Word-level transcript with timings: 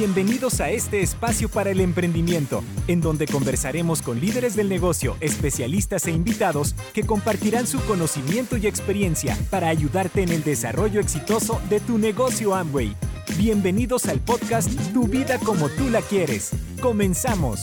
Bienvenidos 0.00 0.62
a 0.62 0.70
este 0.70 1.02
espacio 1.02 1.50
para 1.50 1.68
el 1.68 1.78
emprendimiento, 1.78 2.64
en 2.88 3.02
donde 3.02 3.26
conversaremos 3.26 4.00
con 4.00 4.18
líderes 4.18 4.56
del 4.56 4.70
negocio, 4.70 5.18
especialistas 5.20 6.06
e 6.06 6.10
invitados 6.10 6.74
que 6.94 7.04
compartirán 7.04 7.66
su 7.66 7.84
conocimiento 7.84 8.56
y 8.56 8.66
experiencia 8.66 9.36
para 9.50 9.68
ayudarte 9.68 10.22
en 10.22 10.30
el 10.30 10.42
desarrollo 10.42 11.00
exitoso 11.00 11.60
de 11.68 11.80
tu 11.80 11.98
negocio 11.98 12.54
Amway. 12.54 12.96
Bienvenidos 13.36 14.06
al 14.06 14.20
podcast 14.20 14.70
Tu 14.94 15.06
vida 15.06 15.38
como 15.38 15.68
tú 15.68 15.90
la 15.90 16.00
quieres. 16.00 16.52
Comenzamos. 16.80 17.60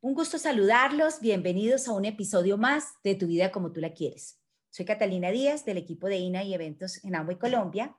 Un 0.00 0.14
gusto 0.14 0.38
saludarlos. 0.38 1.18
Bienvenidos 1.20 1.88
a 1.88 1.94
un 1.94 2.04
episodio 2.04 2.56
más 2.58 2.84
de 3.02 3.16
Tu 3.16 3.26
vida 3.26 3.50
como 3.50 3.72
tú 3.72 3.80
la 3.80 3.92
quieres. 3.92 4.38
Soy 4.70 4.86
Catalina 4.86 5.32
Díaz 5.32 5.64
del 5.64 5.78
equipo 5.78 6.06
de 6.06 6.18
INA 6.18 6.44
y 6.44 6.54
Eventos 6.54 7.04
en 7.04 7.16
Amway 7.16 7.38
Colombia 7.38 7.96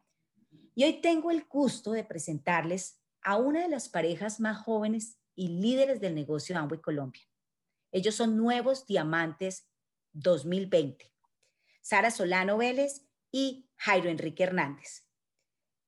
y 0.79 0.85
hoy 0.85 1.01
tengo 1.01 1.29
el 1.29 1.43
gusto 1.43 1.91
de 1.91 2.05
presentarles 2.05 3.01
a 3.21 3.35
una 3.35 3.63
de 3.63 3.67
las 3.67 3.89
parejas 3.89 4.39
más 4.39 4.63
jóvenes 4.63 5.19
y 5.35 5.49
líderes 5.49 5.99
del 5.99 6.15
negocio 6.15 6.55
de 6.55 6.61
Amway 6.61 6.79
Colombia. 6.79 7.21
Ellos 7.91 8.15
son 8.15 8.37
Nuevos 8.37 8.85
Diamantes 8.85 9.67
2020. 10.13 11.13
Sara 11.81 12.11
Solano 12.11 12.57
Vélez 12.57 13.05
y 13.29 13.67
Jairo 13.75 14.09
Enrique 14.09 14.43
Hernández. 14.43 15.05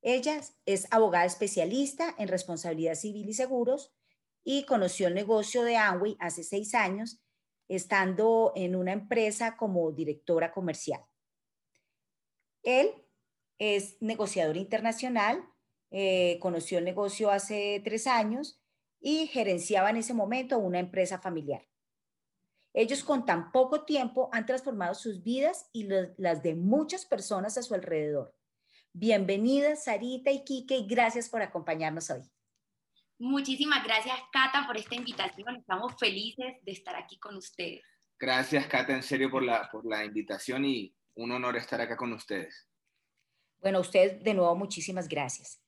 Ella 0.02 0.42
es 0.66 0.88
abogada 0.92 1.24
especialista 1.24 2.14
en 2.18 2.28
responsabilidad 2.28 2.96
civil 2.96 3.30
y 3.30 3.34
seguros 3.34 3.96
y 4.44 4.66
conoció 4.66 5.08
el 5.08 5.14
negocio 5.14 5.64
de 5.64 5.78
Amway 5.78 6.18
hace 6.20 6.44
seis 6.44 6.76
años, 6.76 7.24
estando 7.70 8.52
en 8.58 8.76
una 8.76 8.92
empresa 8.92 9.56
como 9.56 9.90
directora 9.94 10.52
comercial. 10.52 11.02
Él 12.62 12.92
es 13.62 14.02
negociador 14.02 14.58
internacional, 14.58 15.48
eh, 15.92 16.40
conoció 16.42 16.80
el 16.80 16.84
negocio 16.84 17.30
hace 17.30 17.80
tres 17.86 18.08
años 18.08 18.60
y 19.00 19.28
gerenciaba 19.28 19.92
en 19.92 19.98
ese 19.98 20.16
momento 20.16 20.58
una 20.58 20.80
empresa 20.80 21.20
familiar. 21.20 21.62
Ellos 22.74 23.04
con 23.04 23.24
tan 23.24 23.52
poco 23.52 23.86
tiempo 23.86 24.30
han 24.32 24.48
transformado 24.48 24.96
sus 24.96 25.22
vidas 25.22 25.70
y 25.74 25.88
las 26.18 26.42
de 26.42 26.56
muchas 26.56 27.06
personas 27.06 27.56
a 27.56 27.62
su 27.62 27.76
alrededor. 27.76 28.34
Bienvenidas, 28.94 29.84
Sarita 29.84 30.32
y 30.32 30.44
Kike, 30.44 30.78
y 30.78 30.88
gracias 30.88 31.30
por 31.30 31.44
acompañarnos 31.44 32.10
hoy. 32.10 32.24
Muchísimas 33.20 33.84
gracias, 33.84 34.16
Cata, 34.32 34.66
por 34.66 34.76
esta 34.76 34.96
invitación. 34.96 35.58
Estamos 35.58 35.94
felices 36.00 36.56
de 36.64 36.72
estar 36.72 36.96
aquí 36.96 37.20
con 37.20 37.36
ustedes. 37.36 37.84
Gracias, 38.18 38.66
Cata, 38.66 38.96
en 38.96 39.04
serio, 39.04 39.30
por 39.30 39.44
la, 39.44 39.70
por 39.72 39.86
la 39.86 40.04
invitación 40.04 40.66
y 40.66 40.96
un 41.14 41.32
honor 41.32 41.58
estar 41.58 41.80
acá 41.80 41.96
con 41.96 42.12
ustedes. 42.14 42.71
Bueno, 43.62 43.80
usted 43.80 44.22
de 44.22 44.34
nuevo 44.34 44.56
muchísimas 44.56 45.08
gracias. 45.08 45.62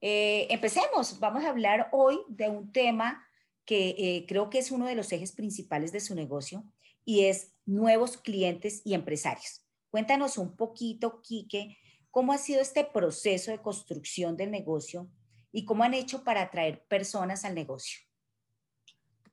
Eh, 0.00 0.46
empecemos. 0.50 1.18
Vamos 1.18 1.44
a 1.44 1.50
hablar 1.50 1.88
hoy 1.92 2.20
de 2.28 2.48
un 2.48 2.72
tema 2.72 3.26
que 3.64 3.90
eh, 3.98 4.24
creo 4.26 4.48
que 4.48 4.58
es 4.58 4.70
uno 4.70 4.86
de 4.86 4.94
los 4.94 5.12
ejes 5.12 5.32
principales 5.32 5.92
de 5.92 6.00
su 6.00 6.14
negocio 6.14 6.64
y 7.04 7.24
es 7.24 7.54
nuevos 7.66 8.16
clientes 8.16 8.80
y 8.84 8.94
empresarios. 8.94 9.66
Cuéntanos 9.90 10.38
un 10.38 10.56
poquito, 10.56 11.20
Quique, 11.22 11.76
cómo 12.10 12.32
ha 12.32 12.38
sido 12.38 12.60
este 12.60 12.84
proceso 12.84 13.50
de 13.50 13.60
construcción 13.60 14.36
del 14.36 14.50
negocio 14.50 15.10
y 15.50 15.64
cómo 15.64 15.84
han 15.84 15.94
hecho 15.94 16.22
para 16.22 16.42
atraer 16.42 16.84
personas 16.86 17.44
al 17.44 17.54
negocio. 17.54 18.00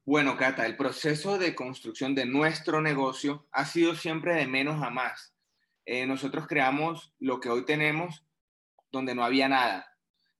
Bueno, 0.06 0.38
Cata, 0.38 0.66
el 0.66 0.78
proceso 0.78 1.38
de 1.38 1.56
construcción 1.56 2.16
de 2.16 2.26
nuestro 2.26 2.82
negocio 2.82 3.48
ha 3.52 3.66
sido 3.66 3.96
siempre 3.96 4.36
de 4.36 4.48
menos 4.48 4.82
a 4.84 4.90
más. 4.90 5.35
Eh, 5.86 6.06
nosotros 6.06 6.48
creamos 6.48 7.14
lo 7.20 7.40
que 7.40 7.50
hoy 7.50 7.66
tenemos 7.66 8.26
donde 8.92 9.14
no 9.14 9.24
había 9.24 9.48
nada. 9.48 9.88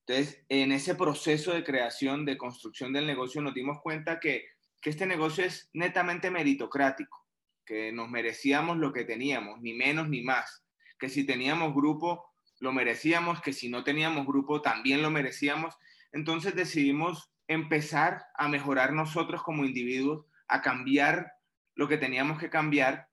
Entonces, 0.06 0.44
en 0.48 0.72
ese 0.72 0.94
proceso 0.94 1.52
de 1.52 1.64
creación, 1.64 2.24
de 2.24 2.38
construcción 2.38 2.92
del 2.92 3.06
negocio, 3.06 3.40
nos 3.40 3.54
dimos 3.54 3.78
cuenta 3.82 4.20
que, 4.20 4.46
que 4.80 4.90
este 4.90 5.06
negocio 5.06 5.44
es 5.44 5.68
netamente 5.72 6.30
meritocrático, 6.30 7.26
que 7.64 7.92
nos 7.92 8.08
merecíamos 8.08 8.76
lo 8.78 8.92
que 8.92 9.04
teníamos, 9.04 9.60
ni 9.60 9.72
menos 9.72 10.08
ni 10.08 10.22
más, 10.22 10.64
que 10.98 11.08
si 11.08 11.24
teníamos 11.24 11.74
grupo, 11.74 12.24
lo 12.60 12.72
merecíamos, 12.72 13.42
que 13.42 13.52
si 13.52 13.68
no 13.68 13.84
teníamos 13.84 14.26
grupo, 14.26 14.62
también 14.62 15.02
lo 15.02 15.10
merecíamos. 15.10 15.76
Entonces 16.12 16.54
decidimos 16.54 17.30
empezar 17.48 18.26
a 18.34 18.48
mejorar 18.48 18.92
nosotros 18.92 19.42
como 19.42 19.64
individuos, 19.64 20.24
a 20.48 20.62
cambiar 20.62 21.32
lo 21.74 21.88
que 21.88 21.98
teníamos 21.98 22.38
que 22.38 22.48
cambiar 22.48 23.08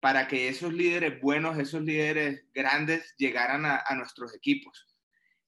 para 0.00 0.28
que 0.28 0.48
esos 0.48 0.72
líderes 0.72 1.20
buenos, 1.20 1.58
esos 1.58 1.82
líderes 1.82 2.44
grandes 2.52 3.14
llegaran 3.16 3.64
a, 3.64 3.82
nuestros 3.94 4.34
equipos. 4.34 4.86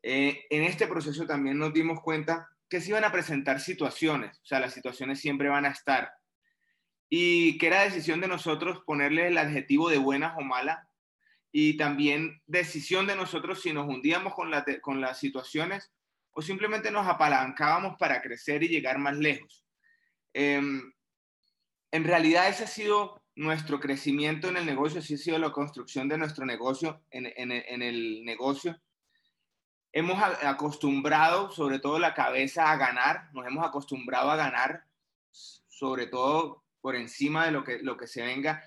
Eh, 0.02 0.44
en 0.50 0.64
este 0.64 0.86
proceso 0.86 1.26
también 1.26 1.58
nos 1.58 1.72
dimos 1.72 2.00
cuenta 2.00 2.48
que 2.68 2.80
se 2.80 2.90
iban 2.90 3.04
a 3.04 3.12
presentar 3.12 3.60
situaciones, 3.60 4.38
o 4.38 4.46
sea, 4.46 4.60
las 4.60 4.74
situaciones 4.74 5.20
siempre 5.20 5.48
van 5.48 5.64
a 5.64 5.70
estar, 5.70 6.10
y 7.08 7.56
que 7.58 7.68
era 7.68 7.82
decisión 7.82 8.20
de 8.20 8.28
nosotros 8.28 8.82
ponerle 8.84 9.28
el 9.28 9.38
adjetivo 9.38 9.88
de 9.88 9.98
buenas 9.98 10.34
o 10.36 10.42
mala, 10.42 10.88
y 11.50 11.76
también 11.76 12.42
decisión 12.46 13.06
de 13.06 13.16
nosotros 13.16 13.62
si 13.62 13.72
nos 13.72 13.88
hundíamos 13.88 14.34
con, 14.34 14.50
con 14.82 15.00
las 15.00 15.18
situaciones 15.18 15.90
o 16.32 16.42
simplemente 16.42 16.90
nos 16.90 17.06
apalancábamos 17.06 17.96
para 17.98 18.20
crecer 18.20 18.62
y 18.62 18.68
llegar 18.68 18.98
más 18.98 19.16
lejos. 19.16 19.64
Em, 20.34 20.92
en 21.90 22.04
realidad 22.04 22.48
ese 22.48 22.64
ha 22.64 22.68
sido 22.68 23.17
nuestro 23.38 23.78
crecimiento 23.78 24.48
en 24.48 24.56
el 24.56 24.66
negocio, 24.66 25.00
sí 25.00 25.14
ha 25.14 25.18
sido 25.18 25.38
la 25.38 25.52
construcción 25.52 26.08
de 26.08 26.18
nuestro 26.18 26.44
negocio 26.44 27.04
en, 27.10 27.52
el 27.52 28.24
negocio. 28.24 28.76
Hemos 29.92 30.20
acostumbrado, 30.42 31.52
sobre 31.52 31.78
todo 31.78 32.00
la 32.00 32.14
cabeza, 32.14 32.72
a 32.72 32.76
ganar, 32.76 33.30
nos 33.32 33.46
hemos 33.46 33.64
acostumbrado 33.64 34.32
a 34.32 34.36
ganar, 34.36 34.82
sobre 35.30 36.08
todo 36.08 36.64
por 36.80 36.96
encima 36.96 37.46
de 37.46 37.52
lo 37.52 37.62
que, 37.62 37.78
lo 37.78 37.96
que 37.96 38.08
se 38.08 38.22
venga. 38.22 38.60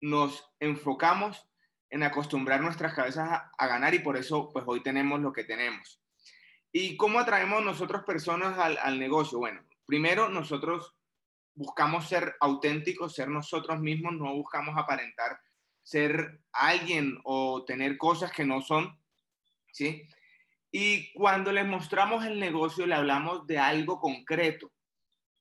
Nos 0.00 0.48
enfocamos 0.60 1.44
en 1.90 2.04
acostumbrar 2.04 2.60
nuestras 2.60 2.94
cabezas 2.94 3.28
a, 3.58 3.66
ganar 3.66 3.94
y 3.94 3.98
por 3.98 4.16
eso 4.16 4.48
pues 4.52 4.64
hoy 4.68 4.80
tenemos 4.84 5.18
lo 5.20 5.32
que 5.32 5.42
tenemos. 5.42 6.00
¿Y 6.70 6.96
cómo 6.96 7.18
atraemos 7.18 7.64
nosotros 7.64 8.04
personas 8.04 8.56
al 8.58 9.00
negocio? 9.00 9.38
Bueno, 9.38 9.60
primero 9.86 10.28
nosotros 10.28 10.94
buscamos 11.54 12.08
ser 12.08 12.34
auténticos, 12.40 13.14
ser 13.14 13.28
nosotros 13.28 13.80
mismos, 13.80 14.14
no 14.14 14.34
buscamos 14.34 14.76
aparentar 14.76 15.38
ser 15.82 16.40
alguien 16.52 17.18
o 17.24 17.64
tener 17.64 17.98
cosas 17.98 18.32
que 18.32 18.44
no 18.44 18.60
son, 18.60 18.98
¿sí? 19.72 20.08
Y 20.70 21.12
cuando 21.12 21.52
les 21.52 21.66
mostramos 21.66 22.24
el 22.24 22.40
negocio, 22.40 22.86
le 22.86 22.94
hablamos 22.94 23.46
de 23.46 23.58
algo 23.58 24.00
concreto, 24.00 24.72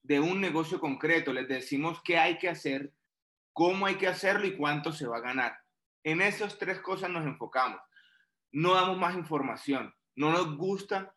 de 0.04 0.20
un 0.20 0.42
negocio 0.42 0.80
concreto, 0.80 1.32
les 1.32 1.48
decimos 1.48 2.02
qué 2.04 2.18
hay 2.18 2.38
que 2.38 2.50
hacer, 2.50 2.92
cómo 3.54 3.86
hay 3.86 3.96
que 3.96 4.08
hacerlo 4.08 4.46
y 4.46 4.58
cuánto 4.58 4.92
se 4.92 5.08
va 5.08 5.18
a 5.18 5.22
ganar. 5.22 5.58
En 6.04 6.22
esas 6.22 6.58
tres 6.58 6.82
cosas 6.82 7.10
nos 7.10 7.26
enfocamos. 7.26 7.80
No 8.52 8.74
damos 8.74 8.98
más 8.98 9.16
información, 9.16 9.94
no 10.16 10.32
nos 10.32 10.58
gusta 10.58 11.16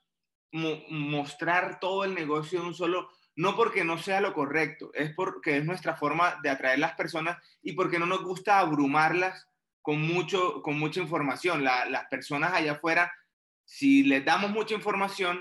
mostrar 0.53 1.81
todo 1.81 2.05
el 2.05 2.15
negocio 2.15 2.61
de 2.61 2.67
un 2.69 2.75
solo 2.75 3.11
no 3.37 3.57
porque 3.57 3.85
no 3.85 3.99
sea 3.99 4.21
lo 4.21 4.33
correcto, 4.33 4.91
es 4.95 5.13
porque 5.15 5.57
es 5.57 5.65
nuestra 5.65 5.97
forma 5.97 6.39
de 6.43 6.51
atraer 6.51 6.79
las 6.79 6.95
personas 6.95 7.39
y 7.63 7.73
porque 7.73 7.99
no 7.99 8.07
nos 8.07 8.23
gusta 8.23 8.59
abrumarlas 8.59 9.49
con, 9.83 10.01
mucho, 10.01 10.63
con 10.63 10.79
mucha 10.79 11.01
información. 11.01 11.65
las 11.65 12.07
personas 12.09 12.53
allá 12.53 12.73
afuera, 12.73 13.13
si 13.65 14.05
les 14.05 14.25
damos 14.25 14.51
mucha 14.51 14.75
información, 14.75 15.41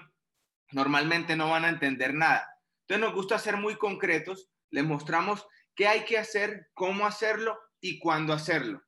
normalmente 0.72 1.36
no 1.36 1.50
van 1.50 1.66
a 1.66 1.70
entender 1.70 2.14
nada. 2.14 2.48
Entonces 2.82 3.06
nos 3.06 3.16
gusta 3.16 3.38
ser 3.40 3.58
muy 3.58 3.76
concretos, 3.76 4.50
les 4.70 4.84
mostramos 4.84 5.46
qué 5.76 5.88
hay 5.88 6.04
que 6.06 6.18
hacer, 6.18 6.70
cómo 6.74 7.06
hacerlo 7.06 7.58
y 7.80 8.00
cuándo 8.00 8.34
hacerlo. 8.34 8.84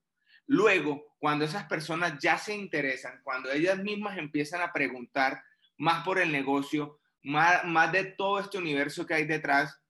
Luego, 0.48 1.16
cuando 1.20 1.46
esas 1.46 1.66
personas 1.66 2.20
ya 2.20 2.38
se 2.38 2.56
interesan, 2.56 3.22
cuando 3.24 3.52
ellas 3.52 3.78
mismas 3.80 4.18
empiezan 4.18 4.62
a 4.62 4.74
preguntar 4.74 5.44
más 5.78 6.04
por 6.04 6.20
el 6.20 6.32
negocio, 6.32 7.00
más, 7.26 7.92
de 7.92 8.06
todo 8.06 8.40
este 8.40 8.58
universo 8.58 9.06
que 9.06 9.16
hay 9.16 9.26
detrás, 9.26 9.82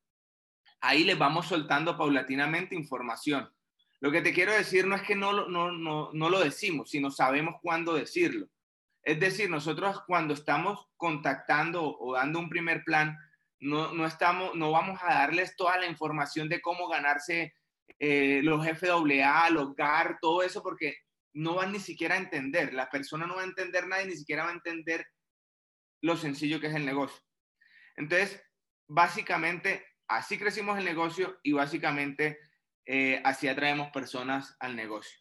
ahí 0.80 1.04
les 1.04 1.18
vamos 1.18 1.48
soltando 1.48 1.98
paulatinamente 1.98 2.76
información. 2.76 3.50
Lo 4.00 4.12
que 4.12 4.22
te 4.22 4.34
quiero 4.34 4.54
decir 4.54 4.88
no 4.88 4.96
es 4.96 5.02
que 5.02 5.16
no, 5.16 5.48
no, 5.48 5.72
no, 5.72 6.10
no 6.14 6.30
lo 6.30 6.40
decimos, 6.40 6.90
sino 6.90 7.12
sabemos 7.12 7.56
cuándo 7.62 7.94
decirlo. 7.94 8.48
Es 9.04 9.20
decir, 9.20 9.50
nosotros 9.50 10.02
cuando 10.08 10.34
estamos 10.34 10.88
contactando 10.98 11.98
o 11.98 12.14
dando 12.14 12.40
un 12.40 12.50
primer 12.50 12.84
plan, 12.84 13.18
no, 13.60 13.94
no, 13.94 14.06
estamos, 14.06 14.56
no 14.56 14.72
vamos 14.72 15.00
a 15.04 15.14
darles 15.14 15.56
toda 15.56 15.78
la 15.78 15.88
información 15.88 16.50
de 16.50 16.62
cómo 16.62 16.88
ganarse 16.88 17.54
eh, 18.00 18.42
los 18.44 18.66
FAA, 18.66 19.50
los 19.50 19.76
GAR, 19.76 20.18
todo 20.22 20.42
eso, 20.44 20.64
porque 20.64 20.98
no 21.34 21.56
van 21.56 21.72
ni 21.72 21.80
siquiera 21.80 22.16
a 22.16 22.20
entender. 22.20 22.74
La 22.74 22.90
persona 22.90 23.28
no 23.28 23.36
va 23.36 23.42
a 23.42 23.46
entender 23.46 23.88
nada 23.88 24.04
ni 24.06 24.16
siquiera 24.16 24.44
va 24.44 24.50
a 24.50 24.54
entender 24.54 25.06
lo 26.02 26.16
sencillo 26.16 26.60
que 26.60 26.68
es 26.68 26.76
el 26.76 26.86
negocio. 26.86 27.25
Entonces, 27.96 28.42
básicamente, 28.88 29.86
así 30.08 30.38
crecimos 30.38 30.78
el 30.78 30.86
negocio 30.86 31.40
y 31.44 31.54
básicamente 31.54 32.40
eh, 32.86 33.22
así 33.24 33.48
atraemos 33.48 33.92
personas 33.92 34.56
al 34.60 34.76
negocio. 34.76 35.20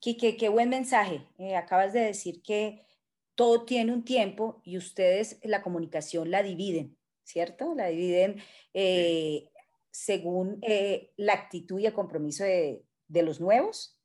Quique, 0.00 0.36
qué 0.36 0.48
buen 0.48 0.68
mensaje. 0.68 1.26
Eh, 1.38 1.56
acabas 1.56 1.92
de 1.92 2.00
decir 2.00 2.42
que 2.42 2.86
todo 3.34 3.64
tiene 3.64 3.92
un 3.92 4.04
tiempo 4.04 4.60
y 4.64 4.78
ustedes 4.78 5.38
la 5.42 5.62
comunicación 5.62 6.30
la 6.30 6.42
dividen, 6.42 6.96
¿cierto? 7.24 7.74
La 7.74 7.88
dividen 7.88 8.42
eh, 8.74 9.50
según 9.90 10.58
eh, 10.62 11.12
la 11.16 11.34
actitud 11.34 11.78
y 11.80 11.86
el 11.86 11.92
compromiso 11.92 12.44
de, 12.44 12.84
de 13.06 13.22
los 13.22 13.40
nuevos. 13.40 13.96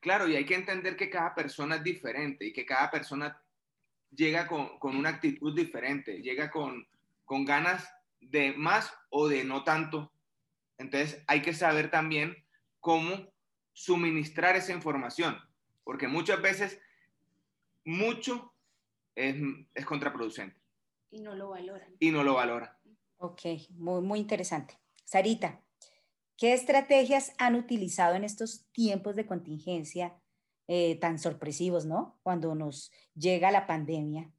Claro, 0.00 0.28
y 0.28 0.36
hay 0.36 0.44
que 0.44 0.54
entender 0.54 0.96
que 0.96 1.08
cada 1.08 1.34
persona 1.34 1.76
es 1.76 1.82
diferente 1.82 2.46
y 2.46 2.52
que 2.52 2.66
cada 2.66 2.90
persona 2.90 3.42
llega 4.14 4.46
con, 4.46 4.78
con 4.78 4.96
una 4.96 5.10
actitud 5.10 5.54
diferente, 5.54 6.22
llega 6.22 6.50
con, 6.50 6.86
con 7.24 7.44
ganas 7.44 7.88
de 8.20 8.52
más 8.52 8.92
o 9.10 9.28
de 9.28 9.44
no 9.44 9.64
tanto. 9.64 10.12
Entonces 10.78 11.22
hay 11.26 11.42
que 11.42 11.54
saber 11.54 11.90
también 11.90 12.36
cómo 12.80 13.32
suministrar 13.72 14.56
esa 14.56 14.72
información, 14.72 15.36
porque 15.82 16.08
muchas 16.08 16.40
veces 16.40 16.80
mucho 17.84 18.52
es, 19.14 19.36
es 19.74 19.84
contraproducente. 19.84 20.60
Y 21.10 21.20
no 21.20 21.34
lo 21.34 21.50
valoran. 21.50 21.94
Y 22.00 22.10
no 22.10 22.24
lo 22.24 22.34
valoran. 22.34 22.70
Ok, 23.18 23.42
muy, 23.70 24.02
muy 24.02 24.18
interesante. 24.18 24.78
Sarita, 25.04 25.60
¿qué 26.36 26.52
estrategias 26.52 27.32
han 27.38 27.54
utilizado 27.54 28.14
en 28.14 28.24
estos 28.24 28.66
tiempos 28.72 29.16
de 29.16 29.26
contingencia 29.26 30.16
eh, 30.66 30.98
tan 31.00 31.18
sorpresivos, 31.18 31.84
¿no? 31.84 32.18
Cuando 32.22 32.54
nos 32.54 32.90
llega 33.14 33.50
la 33.50 33.66
pandemia. 33.66 34.30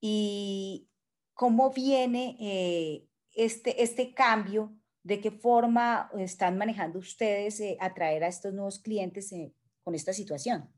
¿Y 0.00 0.88
cómo 1.34 1.70
viene 1.70 2.36
eh, 2.40 3.06
este, 3.32 3.82
este 3.82 4.12
cambio? 4.12 4.76
¿De 5.02 5.20
qué 5.20 5.30
forma 5.30 6.10
están 6.18 6.58
manejando 6.58 6.98
ustedes 6.98 7.58
eh, 7.60 7.76
atraer 7.80 8.24
a 8.24 8.28
estos 8.28 8.52
nuevos 8.52 8.80
clientes 8.80 9.34
con 9.82 9.94
esta 9.94 10.12
situación? 10.12 10.70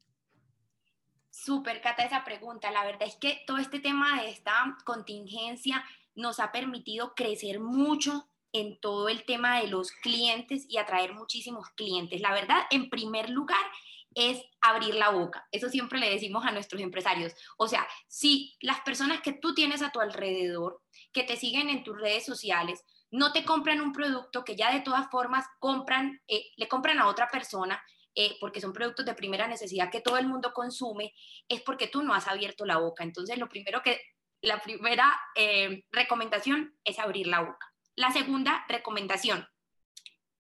Súper, 1.31 1.81
Cata, 1.81 2.05
esa 2.05 2.25
pregunta. 2.25 2.71
La 2.71 2.85
verdad 2.85 3.09
es 3.09 3.17
que 3.17 3.41
todo 3.47 3.59
este 3.59 3.81
tema 3.81 4.23
de 4.23 4.31
esta 4.31 4.77
contingencia 4.85 5.85
nos 6.15 6.39
ha 6.39 6.53
permitido 6.53 7.15
crecer 7.15 7.59
mucho 7.59 8.31
en 8.53 8.79
todo 8.79 9.09
el 9.09 9.25
tema 9.25 9.61
de 9.61 9.67
los 9.67 9.91
clientes 9.91 10.65
y 10.69 10.79
atraer 10.79 11.13
muchísimos 11.13 11.69
clientes. 11.71 12.21
La 12.21 12.33
verdad, 12.33 12.63
en 12.71 12.89
primer 12.89 13.29
lugar, 13.29 13.65
es 14.15 14.43
abrir 14.61 14.95
la 14.95 15.11
boca. 15.11 15.47
Eso 15.51 15.69
siempre 15.69 15.99
le 15.99 16.11
decimos 16.11 16.45
a 16.45 16.53
nuestros 16.53 16.81
empresarios. 16.81 17.35
O 17.57 17.69
sea, 17.69 17.87
si 18.09 18.57
las 18.61 18.81
personas 18.81 19.21
que 19.21 19.33
tú 19.33 19.55
tienes 19.55 19.83
a 19.83 19.91
tu 19.91 20.01
alrededor, 20.01 20.81
que 21.13 21.25
te 21.25 21.37
siguen 21.37 21.69
en 21.69 21.85
tus 21.85 21.99
redes 21.99 22.25
sociales, 22.25 22.85
no 23.11 23.33
te 23.33 23.45
compran 23.45 23.81
un 23.81 23.93
producto 23.93 24.45
que 24.45 24.57
ya 24.57 24.73
de 24.73 24.81
todas 24.81 25.09
formas 25.11 25.47
compran, 25.59 26.21
eh, 26.27 26.47
le 26.57 26.69
compran 26.69 26.99
a 26.99 27.07
otra 27.07 27.29
persona, 27.29 27.83
eh, 28.15 28.37
porque 28.41 28.61
son 28.61 28.73
productos 28.73 29.07
de 29.07 29.15
primera 29.15 29.49
necesidad 29.49 29.91
que 29.91 30.01
todo 30.01 30.19
el 30.19 30.27
mundo 30.27 30.53
consume, 30.53 31.13
es 31.49 31.61
porque 31.63 31.89
tú 31.89 32.03
no 32.03 32.15
has 32.15 32.29
abierto 32.29 32.65
la 32.65 32.79
boca. 32.79 33.05
Entonces, 33.05 33.39
lo 33.39 33.49
primero 33.49 33.83
que, 33.83 34.01
la 34.41 34.61
primera 34.61 35.19
eh, 35.35 35.85
recomendación 35.91 36.77
es 36.85 36.99
abrir 36.99 37.27
la 37.27 37.41
boca. 37.41 37.73
La 37.97 38.13
segunda 38.13 38.65
recomendación 38.69 39.49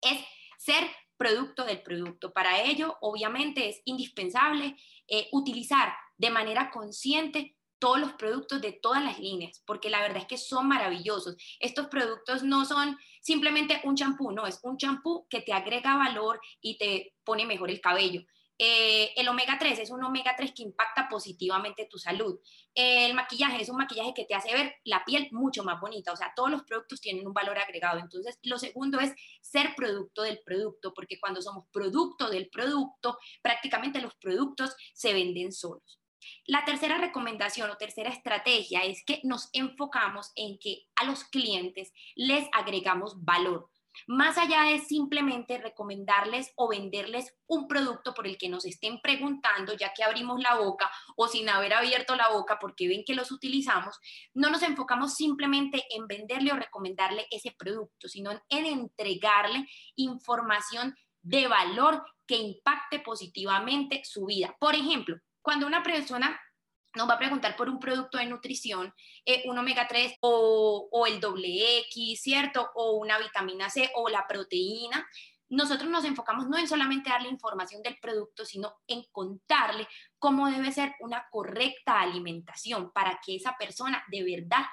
es 0.02 0.26
ser 0.58 0.90
producto 1.22 1.66
del 1.66 1.84
producto. 1.84 2.34
Para 2.34 2.64
ello, 2.64 2.98
obviamente, 3.00 3.70
es 3.70 3.80
indispensable 3.86 4.76
eh, 5.08 5.28
utilizar 5.32 5.94
de 6.18 6.32
manera 6.32 6.72
consciente 6.72 7.56
todos 7.78 8.00
los 8.00 8.14
productos 8.14 8.60
de 8.60 8.72
todas 8.72 9.04
las 9.04 9.20
líneas, 9.20 9.62
porque 9.68 9.92
la 9.92 10.02
verdad 10.02 10.18
es 10.18 10.26
que 10.26 10.40
son 10.40 10.68
maravillosos. 10.68 11.36
Estos 11.60 11.88
productos 11.90 12.42
no 12.42 12.66
son 12.66 12.98
simplemente 13.22 13.82
un 13.84 13.96
champú, 13.96 14.32
no, 14.32 14.48
es 14.48 14.60
un 14.64 14.78
champú 14.78 15.28
que 15.30 15.42
te 15.42 15.54
agrega 15.54 15.96
valor 15.96 16.42
y 16.60 16.80
te 16.80 17.14
pone 17.24 17.46
mejor 17.46 17.70
el 17.70 17.82
cabello. 17.82 18.24
Eh, 18.64 19.12
el 19.16 19.28
omega 19.28 19.58
3 19.58 19.80
es 19.80 19.90
un 19.90 20.04
omega 20.04 20.36
3 20.38 20.52
que 20.56 20.62
impacta 20.62 21.10
positivamente 21.10 21.88
tu 21.90 21.98
salud. 21.98 22.40
el 22.76 23.16
maquillaje 23.16 23.60
es 23.60 23.70
un 23.70 23.78
maquillaje 23.78 24.14
que 24.14 24.26
te 24.26 24.36
hace 24.36 24.54
ver 24.54 24.76
la 24.84 25.04
piel 25.04 25.30
mucho 25.32 25.64
más 25.64 25.82
bonita. 25.82 26.12
O 26.12 26.16
sea, 26.16 26.32
todos 26.36 26.52
los 26.52 26.62
productos 26.62 27.02
tienen 27.02 27.26
un 27.26 27.34
valor 27.34 27.58
agregado. 27.58 27.98
Entonces, 27.98 28.38
lo 28.44 28.60
segundo 28.60 29.00
es 29.00 29.16
ser 29.42 29.74
producto 29.76 30.22
del 30.22 30.42
producto, 30.46 30.94
porque 30.94 31.20
cuando 31.20 31.42
somos 31.42 31.66
producto 31.72 32.30
del 32.30 32.50
producto, 32.50 33.18
prácticamente 33.42 34.00
los 34.00 34.14
productos 34.18 34.76
se 34.94 35.12
venden 35.12 35.52
solos. 35.52 36.00
La 36.46 36.64
tercera 36.64 37.00
recomendación 37.00 37.72
o 37.72 37.78
tercera 37.78 38.12
estrategia 38.12 38.82
es 38.82 39.04
que 39.04 39.22
nos 39.24 39.50
enfocamos 39.54 40.32
en 40.36 40.60
que 40.60 40.84
a 40.96 41.06
los 41.06 41.24
clientes 41.24 41.92
les 42.16 42.48
agregamos 42.54 43.26
valor 43.26 43.72
más 44.08 44.38
allá 44.38 44.64
de 44.64 44.80
simplemente 44.80 45.58
recomendarles 45.58 46.52
o 46.56 46.70
venderles 46.70 47.36
un 47.48 47.68
producto 47.68 48.14
por 48.14 48.28
el 48.28 48.38
que 48.38 48.50
nos 48.50 48.66
estén 48.66 49.00
preguntando, 49.02 49.74
ya 49.74 49.94
que 49.94 50.04
abrimos 50.04 50.42
la 50.42 50.56
boca 50.56 50.90
o 51.16 51.28
sin 51.28 51.50
haber 51.50 51.74
abierto 51.74 52.16
la 52.16 52.30
boca 52.30 52.58
porque 52.60 52.88
ven 52.88 53.04
que 53.06 53.16
los 53.16 53.32
utilizamos, 53.32 54.00
no 54.34 54.50
nos 54.50 54.64
enfocamos 54.64 55.16
simplemente 55.16 55.84
en 55.92 56.08
venderle 56.08 56.52
o 56.52 56.56
recomendarle 56.56 57.28
ese 57.32 57.52
producto, 57.58 58.08
sino 58.08 58.32
en 58.50 58.66
entregarle 58.66 59.68
información 59.96 60.96
de 61.22 61.48
valor 61.48 62.04
que 62.26 62.38
impacte 62.38 63.00
positivamente 63.00 64.02
su 64.04 64.26
vida. 64.26 64.56
Por 64.60 64.76
ejemplo, 64.76 65.18
cuando 65.42 65.68
una 65.68 65.84
persona 65.84 66.40
nos 66.96 67.10
va 67.10 67.14
a 67.14 67.20
preguntar 67.20 67.56
por 67.56 67.70
un 67.70 67.80
producto 67.80 68.18
de 68.18 68.26
nutrición, 68.26 68.94
eh, 69.26 69.44
un 69.46 69.58
omega 69.58 69.88
3 69.88 70.18
o, 70.22 70.90
o, 70.92 71.08
el 71.08 71.20
doble 71.20 71.80
X, 71.88 72.22
¿cierto? 72.22 72.70
O 72.76 72.98
una 72.98 73.18
vitamina 73.18 73.70
C 73.70 73.92
o 73.96 74.10
la 74.10 74.28
proteína. 74.28 75.08
Nosotros 75.50 75.90
nos 75.90 76.06
enfocamos 76.06 76.48
no 76.48 76.58
en 76.58 76.68
solamente 76.68 77.10
darle 77.10 77.30
información 77.30 77.82
del 77.84 77.98
producto, 78.00 78.46
sino 78.46 78.74
en 78.88 79.04
contarle 79.12 79.88
cómo 80.18 80.50
debe 80.50 80.72
ser 80.72 80.96
una 81.02 81.28
correcta 81.30 82.00
alimentación 82.00 82.92
para 82.92 83.20
que 83.26 83.36
esa 83.36 83.58
persona 83.58 84.04
de 84.10 84.24
verdad 84.24 84.64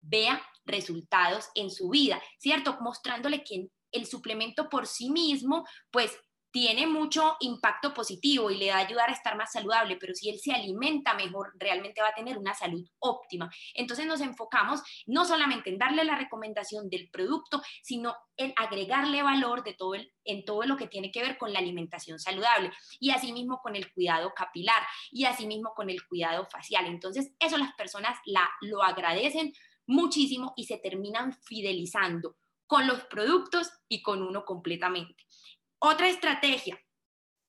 vea 0.00 0.40
resultados 0.64 1.48
en 1.54 1.70
su 1.70 1.88
vida, 1.90 2.22
¿cierto? 2.38 2.78
Mostrándole 2.80 3.42
que 3.42 3.68
el 3.90 4.06
suplemento 4.06 4.68
por 4.68 4.86
sí 4.86 5.10
mismo, 5.10 5.66
pues 5.90 6.16
tiene 6.58 6.88
mucho 6.88 7.36
impacto 7.38 7.94
positivo 7.94 8.50
y 8.50 8.56
le 8.56 8.72
va 8.72 8.78
a 8.78 8.80
ayudar 8.80 9.10
a 9.10 9.12
estar 9.12 9.36
más 9.36 9.52
saludable, 9.52 9.96
pero 9.96 10.12
si 10.12 10.28
él 10.28 10.40
se 10.40 10.52
alimenta 10.52 11.14
mejor, 11.14 11.52
realmente 11.56 12.02
va 12.02 12.08
a 12.08 12.14
tener 12.16 12.36
una 12.36 12.52
salud 12.52 12.84
óptima. 12.98 13.48
Entonces 13.74 14.06
nos 14.06 14.20
enfocamos 14.20 14.82
no 15.06 15.24
solamente 15.24 15.70
en 15.70 15.78
darle 15.78 16.02
la 16.02 16.18
recomendación 16.18 16.90
del 16.90 17.10
producto, 17.10 17.62
sino 17.80 18.12
en 18.36 18.52
agregarle 18.56 19.22
valor 19.22 19.62
de 19.62 19.74
todo 19.74 19.94
en 20.24 20.44
todo 20.44 20.64
lo 20.64 20.76
que 20.76 20.88
tiene 20.88 21.12
que 21.12 21.22
ver 21.22 21.38
con 21.38 21.52
la 21.52 21.60
alimentación 21.60 22.18
saludable 22.18 22.72
y 22.98 23.10
asimismo 23.10 23.60
con 23.62 23.76
el 23.76 23.92
cuidado 23.92 24.32
capilar 24.34 24.82
y 25.12 25.26
asimismo 25.26 25.74
con 25.76 25.90
el 25.90 26.04
cuidado 26.08 26.44
facial. 26.50 26.86
Entonces 26.86 27.30
eso 27.38 27.56
las 27.56 27.72
personas 27.74 28.18
la, 28.26 28.50
lo 28.62 28.82
agradecen 28.82 29.52
muchísimo 29.86 30.54
y 30.56 30.64
se 30.64 30.78
terminan 30.78 31.32
fidelizando 31.44 32.36
con 32.66 32.88
los 32.88 33.04
productos 33.04 33.70
y 33.88 34.02
con 34.02 34.22
uno 34.22 34.44
completamente. 34.44 35.24
Otra 35.80 36.08
estrategia 36.08 36.78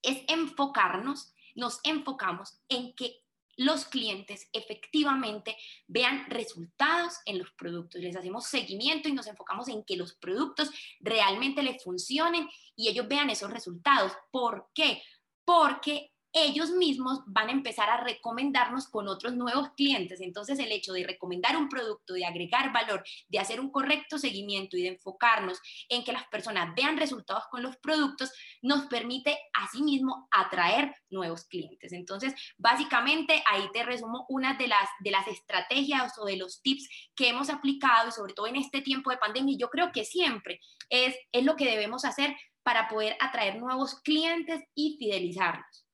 es 0.02 0.24
enfocarnos, 0.28 1.34
nos 1.56 1.80
enfocamos 1.84 2.62
en 2.70 2.94
que 2.96 3.22
los 3.58 3.84
clientes 3.84 4.48
efectivamente 4.54 5.58
vean 5.86 6.30
resultados 6.30 7.16
en 7.26 7.40
los 7.40 7.52
productos. 7.52 8.00
Les 8.00 8.16
hacemos 8.16 8.46
seguimiento 8.46 9.10
y 9.10 9.14
nos 9.14 9.28
enfocamos 9.28 9.68
en 9.68 9.84
que 9.84 9.98
los 9.98 10.14
productos 10.14 10.72
realmente 11.02 11.62
les 11.62 11.84
funcionen 11.84 12.48
y 12.78 12.88
ellos 12.88 13.10
vean 13.10 13.30
esos 13.30 13.52
resultados. 13.52 14.14
¿Por 14.32 14.70
qué? 14.74 15.04
Porque 15.44 16.14
ellos 16.34 16.72
mismos 16.72 17.22
van 17.26 17.50
a 17.50 17.52
empezar 17.52 17.90
a 17.90 18.04
recomendarnos 18.04 18.88
con 18.88 19.08
otros 19.08 19.36
nuevos 19.36 19.72
clientes. 19.76 20.22
Entonces, 20.22 20.60
el 20.60 20.72
hecho 20.72 20.94
de 20.94 21.06
recomendar 21.06 21.58
un 21.58 21.70
producto, 21.70 22.14
de 22.14 22.26
agregar 22.26 22.72
valor, 22.72 23.04
de 23.28 23.40
hacer 23.40 23.60
un 23.60 23.72
correcto 23.72 24.18
seguimiento 24.18 24.78
y 24.78 24.84
de 24.84 24.90
enfocarnos 24.90 25.60
en 25.90 26.04
que 26.04 26.14
las 26.14 26.28
personas 26.28 26.74
vean 26.76 26.98
resultados 26.98 27.46
con 27.50 27.64
los 27.64 27.78
productos, 27.78 28.32
nos 28.62 28.86
permite 28.86 29.38
asimismo 29.54 30.28
atraer 30.32 30.94
nuevos 31.10 31.46
clientes. 31.46 31.94
Entonces, 31.94 32.34
básicamente, 32.58 33.44
ahí 33.52 33.68
te 33.74 33.84
resumo 33.84 34.26
una 34.30 34.56
de 34.56 34.68
las, 34.68 34.90
de 35.00 35.12
las 35.12 35.28
estrategias 35.28 36.18
o 36.20 36.26
de 36.26 36.38
los 36.38 36.62
tips 36.62 36.88
que 37.16 37.30
hemos 37.30 37.50
aplicado 37.50 38.10
y 38.10 38.12
sobre 38.12 38.34
todo 38.34 38.48
en 38.48 38.56
este 38.56 38.82
tiempo 38.82 39.10
de 39.10 39.18
pandemia. 39.18 39.58
Yo 39.60 39.70
creo 39.70 39.92
que 39.92 40.06
siempre 40.06 40.60
es, 40.90 41.16
es 41.32 41.44
lo 41.44 41.56
que 41.56 41.66
debemos 41.66 42.06
hacer 42.06 42.36
para 42.64 42.88
poder 42.88 43.16
atraer 43.20 43.58
nuevos 43.58 43.96
clientes 44.02 44.62
y 44.76 44.98
fidelizarlos. 45.00 45.88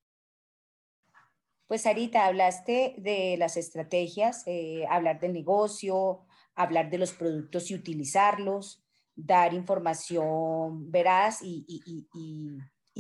Pues 1.68 1.82
Sarita, 1.82 2.26
hablaste 2.26 2.94
de 3.00 3.38
las 3.38 3.58
estrategias, 3.58 4.44
eh, 4.46 4.86
hablar 4.88 5.20
del 5.20 5.34
negocio, 5.34 6.22
hablar 6.54 6.92
de 6.92 7.00
los 7.00 7.14
productos 7.14 7.72
y 7.72 7.76
utilizarlos, 7.76 8.84
dar 9.16 9.54
información 9.56 10.92
veraz 10.92 11.40
y, 11.42 12.08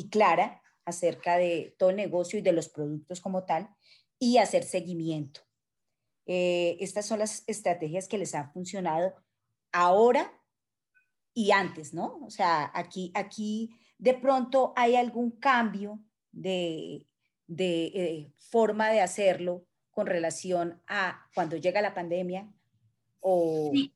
clara 0.09 0.61
acerca 0.83 1.37
de 1.37 1.75
todo 1.77 1.91
negocio 1.91 2.39
y 2.39 2.41
de 2.41 2.53
los 2.53 2.69
productos 2.69 3.21
como 3.21 3.45
tal 3.45 3.69
y 4.17 4.37
hacer 4.37 4.63
seguimiento. 4.63 5.41
Eh, 6.25 6.77
estas 6.79 7.05
son 7.05 7.19
las 7.19 7.43
estrategias 7.47 8.07
que 8.07 8.17
les 8.17 8.33
han 8.33 8.51
funcionado 8.51 9.13
ahora 9.71 10.41
y 11.35 11.51
antes, 11.51 11.93
¿no? 11.93 12.19
O 12.25 12.31
sea, 12.31 12.71
aquí, 12.73 13.11
aquí 13.13 13.77
de 13.99 14.15
pronto 14.15 14.73
hay 14.75 14.95
algún 14.95 15.31
cambio 15.31 15.99
de 16.31 17.07
de 17.47 17.85
eh, 17.87 18.31
forma 18.37 18.89
de 18.89 19.01
hacerlo 19.01 19.65
con 19.91 20.07
relación 20.07 20.81
a 20.87 21.27
cuando 21.33 21.57
llega 21.57 21.81
la 21.81 21.93
pandemia 21.93 22.51
o, 23.19 23.71
sí. 23.73 23.93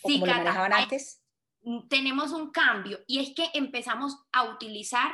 como 0.00 0.26
lo 0.26 0.32
manejaban 0.32 0.72
antes? 0.72 1.22
Tenemos 1.88 2.32
un 2.32 2.50
cambio 2.50 3.00
y 3.06 3.20
es 3.20 3.34
que 3.34 3.50
empezamos 3.54 4.16
a 4.32 4.44
utilizar 4.44 5.12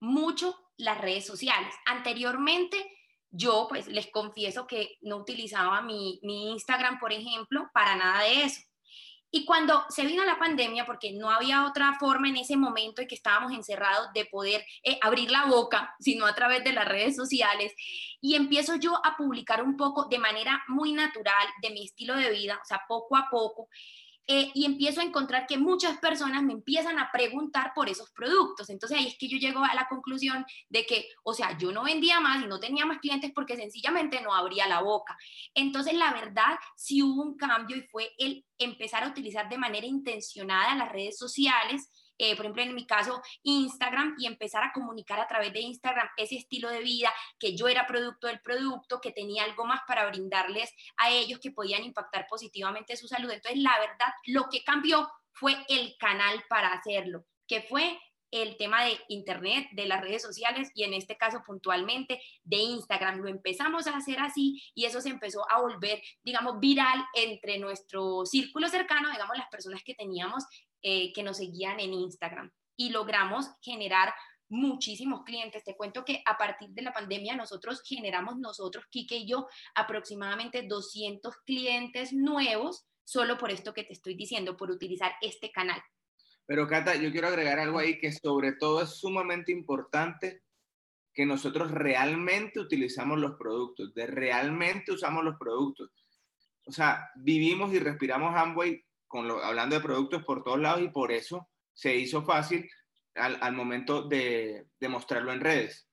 mucho 0.00 0.56
las 0.76 1.00
redes 1.00 1.26
sociales. 1.26 1.74
Anteriormente, 1.86 2.76
yo 3.30 3.66
pues 3.68 3.88
les 3.88 4.10
confieso 4.10 4.66
que 4.66 4.98
no 5.02 5.16
utilizaba 5.16 5.82
mi, 5.82 6.20
mi 6.22 6.52
Instagram, 6.52 6.98
por 6.98 7.12
ejemplo, 7.12 7.68
para 7.72 7.96
nada 7.96 8.22
de 8.22 8.44
eso. 8.44 8.62
Y 9.30 9.44
cuando 9.44 9.84
se 9.88 10.06
vino 10.06 10.24
la 10.24 10.38
pandemia, 10.38 10.86
porque 10.86 11.12
no 11.12 11.30
había 11.30 11.66
otra 11.66 11.96
forma 11.98 12.28
en 12.28 12.36
ese 12.36 12.56
momento 12.56 13.02
en 13.02 13.08
que 13.08 13.16
estábamos 13.16 13.52
encerrados 13.52 14.12
de 14.14 14.24
poder 14.26 14.64
eh, 14.82 14.98
abrir 15.02 15.30
la 15.30 15.46
boca, 15.46 15.94
sino 15.98 16.26
a 16.26 16.34
través 16.34 16.64
de 16.64 16.72
las 16.72 16.86
redes 16.86 17.16
sociales, 17.16 17.74
y 18.20 18.34
empiezo 18.34 18.76
yo 18.76 18.94
a 19.04 19.16
publicar 19.16 19.62
un 19.62 19.76
poco 19.76 20.06
de 20.06 20.18
manera 20.18 20.62
muy 20.68 20.92
natural 20.92 21.46
de 21.60 21.70
mi 21.70 21.84
estilo 21.84 22.14
de 22.14 22.30
vida, 22.30 22.58
o 22.62 22.64
sea, 22.64 22.82
poco 22.88 23.16
a 23.16 23.28
poco, 23.30 23.68
eh, 24.28 24.50
y 24.54 24.64
empiezo 24.64 25.00
a 25.00 25.04
encontrar 25.04 25.46
que 25.46 25.56
muchas 25.56 25.98
personas 25.98 26.42
me 26.42 26.52
empiezan 26.52 26.98
a 26.98 27.10
preguntar 27.12 27.72
por 27.74 27.88
esos 27.88 28.10
productos. 28.10 28.70
Entonces 28.70 28.98
ahí 28.98 29.06
es 29.06 29.16
que 29.18 29.28
yo 29.28 29.38
llego 29.38 29.62
a 29.64 29.74
la 29.74 29.86
conclusión 29.88 30.44
de 30.68 30.84
que, 30.84 31.08
o 31.22 31.32
sea, 31.32 31.56
yo 31.58 31.70
no 31.70 31.84
vendía 31.84 32.18
más 32.20 32.42
y 32.42 32.46
no 32.46 32.58
tenía 32.58 32.86
más 32.86 32.98
clientes 32.98 33.30
porque 33.34 33.56
sencillamente 33.56 34.20
no 34.20 34.34
abría 34.34 34.66
la 34.66 34.82
boca. 34.82 35.16
Entonces 35.54 35.94
la 35.94 36.12
verdad 36.12 36.58
sí 36.76 37.02
hubo 37.02 37.22
un 37.22 37.36
cambio 37.36 37.76
y 37.76 37.82
fue 37.82 38.12
el 38.18 38.44
empezar 38.58 39.04
a 39.04 39.08
utilizar 39.08 39.48
de 39.48 39.58
manera 39.58 39.86
intencionada 39.86 40.74
las 40.74 40.90
redes 40.90 41.18
sociales 41.18 41.90
eh, 42.18 42.36
por 42.36 42.46
ejemplo, 42.46 42.62
en 42.62 42.74
mi 42.74 42.86
caso, 42.86 43.22
Instagram 43.42 44.16
y 44.18 44.26
empezar 44.26 44.62
a 44.64 44.72
comunicar 44.72 45.20
a 45.20 45.26
través 45.26 45.52
de 45.52 45.60
Instagram 45.60 46.08
ese 46.16 46.36
estilo 46.36 46.68
de 46.70 46.80
vida, 46.80 47.12
que 47.38 47.56
yo 47.56 47.68
era 47.68 47.86
producto 47.86 48.26
del 48.26 48.40
producto, 48.40 49.00
que 49.00 49.12
tenía 49.12 49.44
algo 49.44 49.64
más 49.64 49.80
para 49.86 50.06
brindarles 50.06 50.72
a 50.96 51.10
ellos 51.10 51.40
que 51.40 51.50
podían 51.50 51.84
impactar 51.84 52.26
positivamente 52.28 52.96
su 52.96 53.08
salud. 53.08 53.30
Entonces, 53.30 53.60
la 53.60 53.78
verdad, 53.78 54.12
lo 54.26 54.48
que 54.50 54.64
cambió 54.64 55.08
fue 55.32 55.56
el 55.68 55.96
canal 55.98 56.42
para 56.48 56.72
hacerlo, 56.72 57.26
que 57.46 57.62
fue 57.62 57.98
el 58.30 58.56
tema 58.56 58.84
de 58.84 58.98
Internet, 59.08 59.68
de 59.72 59.86
las 59.86 60.00
redes 60.00 60.22
sociales 60.22 60.70
y 60.74 60.84
en 60.84 60.94
este 60.94 61.16
caso 61.16 61.42
puntualmente 61.44 62.20
de 62.42 62.56
Instagram. 62.56 63.18
Lo 63.20 63.28
empezamos 63.28 63.86
a 63.86 63.96
hacer 63.96 64.18
así 64.20 64.62
y 64.74 64.84
eso 64.84 65.00
se 65.00 65.10
empezó 65.10 65.50
a 65.50 65.60
volver, 65.60 66.02
digamos, 66.24 66.58
viral 66.58 67.04
entre 67.14 67.58
nuestro 67.58 68.26
círculo 68.26 68.68
cercano, 68.68 69.10
digamos, 69.10 69.36
las 69.36 69.48
personas 69.48 69.82
que 69.84 69.94
teníamos 69.94 70.44
eh, 70.82 71.12
que 71.12 71.22
nos 71.22 71.38
seguían 71.38 71.80
en 71.80 71.92
Instagram 71.92 72.50
y 72.76 72.90
logramos 72.90 73.50
generar 73.62 74.12
muchísimos 74.48 75.22
clientes. 75.24 75.64
Te 75.64 75.76
cuento 75.76 76.04
que 76.04 76.22
a 76.24 76.36
partir 76.36 76.70
de 76.70 76.82
la 76.82 76.92
pandemia 76.92 77.36
nosotros 77.36 77.82
generamos 77.84 78.38
nosotros, 78.38 78.84
Kike 78.90 79.16
y 79.16 79.26
yo, 79.26 79.48
aproximadamente 79.74 80.62
200 80.62 81.34
clientes 81.44 82.12
nuevos 82.12 82.86
solo 83.04 83.38
por 83.38 83.50
esto 83.50 83.72
que 83.72 83.84
te 83.84 83.92
estoy 83.92 84.16
diciendo, 84.16 84.56
por 84.56 84.70
utilizar 84.70 85.12
este 85.20 85.50
canal. 85.50 85.80
Pero 86.44 86.68
Cata, 86.68 86.94
yo 86.94 87.10
quiero 87.10 87.28
agregar 87.28 87.58
algo 87.58 87.78
ahí 87.78 87.98
que 87.98 88.12
sobre 88.12 88.52
todo 88.52 88.82
es 88.82 88.90
sumamente 88.90 89.52
importante 89.52 90.42
que 91.12 91.24
nosotros 91.24 91.70
realmente 91.70 92.60
utilizamos 92.60 93.18
los 93.18 93.36
productos, 93.36 93.94
de 93.94 94.06
realmente 94.06 94.92
usamos 94.92 95.24
los 95.24 95.36
productos. 95.38 95.90
O 96.66 96.72
sea, 96.72 97.08
vivimos 97.16 97.72
y 97.72 97.78
respiramos 97.78 98.36
Amway 98.36 98.84
hablando 99.42 99.76
de 99.76 99.82
productos 99.82 100.24
por 100.24 100.42
todos 100.42 100.60
lados 100.60 100.82
y 100.82 100.88
por 100.88 101.12
eso 101.12 101.48
se 101.74 101.94
hizo 101.96 102.22
fácil 102.24 102.68
al, 103.14 103.52
momento 103.54 104.02
de, 104.02 104.66
de, 104.78 104.88
mostrarlo 104.88 105.32
en 105.32 105.40
redes. 105.40 105.88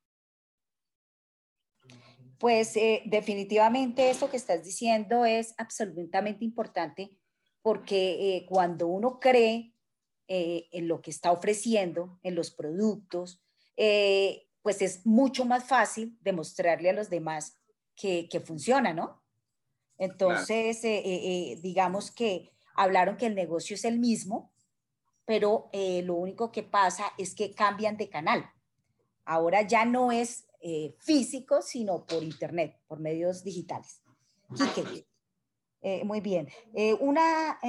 Pues 2.37 2.75
eh, 2.75 3.03
definitivamente 3.05 4.09
eso 4.09 4.29
que 4.29 4.37
estás 4.37 4.63
diciendo 4.63 5.25
es 5.25 5.53
absolutamente 5.57 6.43
importante 6.43 7.17
porque 7.61 8.35
eh, 8.35 8.45
cuando 8.45 8.87
uno 8.87 9.19
cree 9.19 9.73
eh, 10.27 10.67
en 10.71 10.89
lo 10.89 11.01
que 11.01 11.11
está 11.11 11.31
ofreciendo, 11.31 12.19
en 12.21 12.35
los 12.35 12.51
productos, 12.51 13.41
pues 13.75 14.81
es 14.81 15.05
mucho 15.05 15.45
más 15.45 15.65
fácil 15.65 16.17
demostrarle 16.21 16.89
a 16.89 16.93
los 16.93 17.09
demás 17.09 17.59
que, 17.95 18.27
que 18.29 18.39
funciona, 18.39 18.93
¿no? 18.93 19.23
Entonces, 19.97 20.81
digamos 21.61 22.11
que 22.11 22.52
hablaron 22.75 23.17
que 23.17 23.25
el 23.25 23.35
negocio 23.35 23.75
es 23.75 23.85
el 23.85 23.99
mismo, 23.99 24.51
pero 25.25 25.69
eh, 25.71 26.01
lo 26.03 26.15
único 26.15 26.51
que 26.51 26.63
pasa 26.63 27.05
es 27.17 27.33
que 27.35 27.53
cambian 27.53 27.97
de 27.97 28.09
canal. 28.09 28.49
Ahora 29.25 29.61
ya 29.61 29.85
no 29.85 30.11
es 30.11 30.45
eh, 30.61 30.95
físico, 30.99 31.61
sino 31.61 32.05
por 32.05 32.23
internet, 32.23 32.77
por 32.87 32.99
medios 32.99 33.43
digitales. 33.43 34.01
Eh, 35.81 36.03
muy 36.05 36.21
bien. 36.21 36.47
una, 37.01 37.59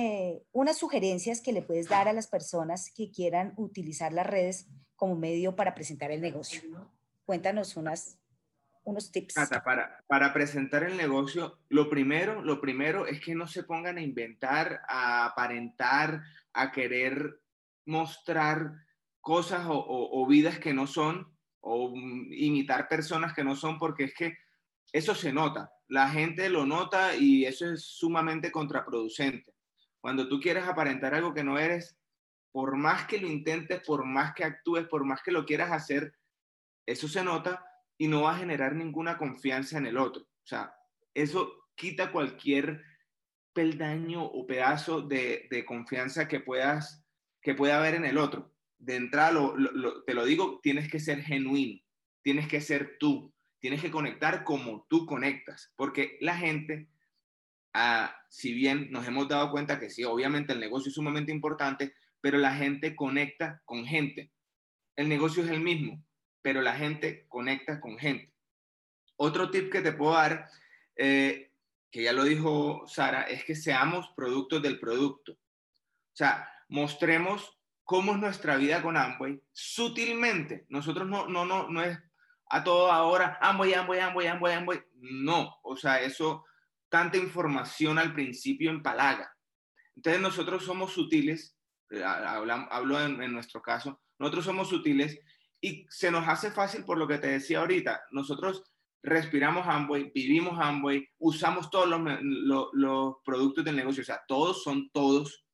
unas 0.52 0.78
sugerencias 0.78 1.40
que 1.40 1.52
le 1.52 1.62
puedes 1.62 1.88
dar 1.88 2.06
a 2.06 2.12
las 2.12 2.28
personas 2.28 2.92
que 2.94 3.10
quieran 3.10 3.54
utilizar 3.56 4.12
las 4.12 4.26
redes 4.26 4.68
como 4.94 5.16
medio 5.16 5.56
para 5.56 5.74
presentar 5.74 6.12
el 6.12 6.20
negocio. 6.20 6.62
Cuéntanos 7.24 7.76
unas 7.76 8.18
unos 8.84 9.10
tips. 9.10 9.34
para, 10.06 10.32
presentar 10.32 10.84
el 10.84 10.96
negocio, 10.96 11.58
lo 11.68 11.88
primero, 11.88 12.42
lo 12.42 12.60
primero 12.60 13.06
es 13.06 13.20
que 13.20 13.34
no 13.34 13.46
se 13.46 13.64
pongan 13.64 13.98
a 13.98 14.02
inventar, 14.02 14.82
a 14.88 15.26
aparentar, 15.26 16.22
a 16.52 16.70
querer 16.70 17.40
mostrar 17.86 18.72
cosas 19.20 19.66
o, 19.66 19.74
o, 19.76 20.26
vidas 20.26 20.58
que 20.58 20.74
no 20.74 20.86
son, 20.86 21.34
o 21.60 21.94
imitar 21.96 22.88
personas 22.88 23.32
que 23.32 23.44
no 23.44 23.56
son, 23.56 23.78
porque 23.78 24.04
es 24.04 24.14
que 24.14 24.36
eso 24.92 25.14
se 25.14 25.32
nota. 25.32 25.72
La 25.88 26.08
gente 26.10 26.48
lo 26.50 26.66
nota 26.66 27.16
y 27.16 27.46
eso 27.46 27.72
es 27.72 27.84
sumamente 27.84 28.52
contraproducente. 28.52 29.54
Cuando 30.00 30.28
tú 30.28 30.40
quieres 30.40 30.64
aparentar 30.64 31.14
algo 31.14 31.32
que 31.32 31.44
no 31.44 31.58
eres, 31.58 31.96
por 32.52 32.76
más 32.76 33.06
que 33.06 33.18
lo 33.18 33.26
intentes, 33.26 33.80
por 33.80 34.04
más 34.04 34.34
que 34.34 34.44
actúes, 34.44 34.86
por 34.86 35.04
más 35.04 35.22
que 35.22 35.32
lo 35.32 35.46
quieras 35.46 35.72
hacer, 35.72 36.14
eso 36.86 37.08
se 37.08 37.24
nota 37.24 37.64
y 37.98 38.08
no 38.08 38.22
va 38.22 38.34
a 38.34 38.38
generar 38.38 38.74
ninguna 38.74 39.16
confianza 39.18 39.78
en 39.78 39.86
el 39.86 39.98
otro. 39.98 40.22
O 40.22 40.46
sea, 40.46 40.74
eso 41.14 41.68
quita 41.74 42.12
cualquier 42.12 42.82
peldaño 43.52 44.24
o 44.24 44.46
pedazo 44.46 45.00
de, 45.00 45.48
confianza 45.66 46.28
que 46.28 46.40
puedas 46.40 47.00
que 47.40 47.54
pueda 47.54 47.78
haber 47.78 47.94
en 47.94 48.04
el 48.04 48.18
otro. 48.18 48.52
De 48.78 48.96
entrada, 48.96 49.52
te 50.06 50.14
lo 50.14 50.24
digo, 50.24 50.60
tienes 50.62 50.90
que 50.90 50.98
ser 50.98 51.22
genuino, 51.22 51.80
tienes 52.22 52.48
que 52.48 52.60
ser 52.60 52.96
tú, 52.98 53.32
tienes 53.60 53.82
que 53.82 53.90
conectar 53.90 54.44
como 54.44 54.86
tú 54.88 55.04
conectas, 55.04 55.72
porque 55.76 56.16
la 56.20 56.36
gente, 56.36 56.88
ah, 57.74 58.16
si 58.30 58.54
bien 58.54 58.90
nos 58.90 59.06
hemos 59.06 59.28
dado 59.28 59.50
cuenta 59.50 59.78
que 59.78 59.90
sí, 59.90 60.04
obviamente 60.04 60.54
el 60.54 60.60
negocio 60.60 60.88
es 60.88 60.94
sumamente 60.94 61.32
importante, 61.32 61.94
pero 62.22 62.38
la 62.38 62.54
gente 62.54 62.96
conecta 62.96 63.60
con 63.66 63.84
gente. 63.84 64.32
El 64.96 65.10
negocio 65.10 65.44
es 65.44 65.50
el 65.50 65.60
mismo, 65.60 66.02
pero 66.44 66.60
la 66.60 66.74
gente 66.74 67.24
conecta 67.26 67.80
con 67.80 67.96
gente. 67.96 68.30
Otro 69.16 69.50
tip 69.50 69.72
que 69.72 69.80
te 69.80 69.92
puedo 69.92 70.12
dar, 70.12 70.46
eh, 70.94 71.50
que 71.90 72.02
ya 72.02 72.12
lo 72.12 72.22
dijo 72.24 72.84
Sara, 72.86 73.22
es 73.22 73.44
que 73.44 73.54
seamos 73.54 74.12
productos 74.14 74.60
del 74.60 74.78
producto. 74.78 75.32
O 75.32 76.16
sea, 76.16 76.46
mostremos 76.68 77.58
cómo 77.82 78.12
es 78.12 78.18
nuestra 78.18 78.56
vida 78.56 78.82
con 78.82 78.98
Amway 78.98 79.40
sutilmente. 79.52 80.66
Nosotros 80.68 81.08
no, 81.08 81.26
no, 81.28 81.46
no, 81.46 81.70
no 81.70 81.82
es 81.82 81.98
a 82.50 82.62
todo 82.62 82.92
ahora 82.92 83.38
Amway, 83.40 83.72
Amway, 83.72 84.00
Amway, 84.00 84.26
Amway, 84.26 84.54
Amway. 84.54 84.82
No, 84.96 85.56
o 85.62 85.78
sea, 85.78 86.02
eso, 86.02 86.44
tanta 86.90 87.16
información 87.16 87.98
al 87.98 88.12
principio 88.12 88.70
empalaga. 88.70 89.34
Entonces 89.96 90.20
nosotros 90.20 90.62
somos 90.62 90.92
sutiles, 90.92 91.56
eh, 91.88 92.04
hablo, 92.04 93.00
en, 93.00 93.22
en 93.22 93.32
nuestro 93.32 93.62
caso, 93.62 94.02
nosotros 94.18 94.44
somos 94.44 94.68
sutiles 94.68 95.18
y 95.64 95.86
se 95.88 96.10
nos 96.10 96.28
hace 96.28 96.50
fácil 96.50 96.84
por 96.84 96.98
lo 96.98 97.08
que 97.08 97.16
te 97.16 97.28
decía 97.28 97.60
ahorita. 97.60 98.04
Nosotros 98.10 98.70
respiramos 99.02 99.66
Amway, 99.66 100.12
vivimos 100.14 100.60
Amway, 100.60 101.08
usamos 101.16 101.70
todos 101.70 101.88
los, 101.88 102.70
los, 102.74 103.16
productos 103.24 103.64
del 103.64 103.76
negocio, 103.76 104.02
o 104.02 104.04
sea, 104.04 104.22
todos 104.28 104.62
son 104.62 104.90
todos. 104.90 105.46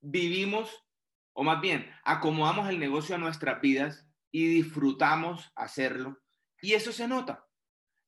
Vivimos, 0.00 0.84
o 1.32 1.42
más 1.42 1.60
bien, 1.60 1.90
acomodamos 2.04 2.68
el 2.68 2.78
negocio 2.78 3.16
a 3.16 3.18
nuestras 3.18 3.60
vidas 3.60 4.06
y 4.30 4.46
disfrutamos 4.46 5.50
hacerlo. 5.56 6.22
Y 6.62 6.74
eso 6.74 6.92
se 6.92 7.08
nota. 7.08 7.44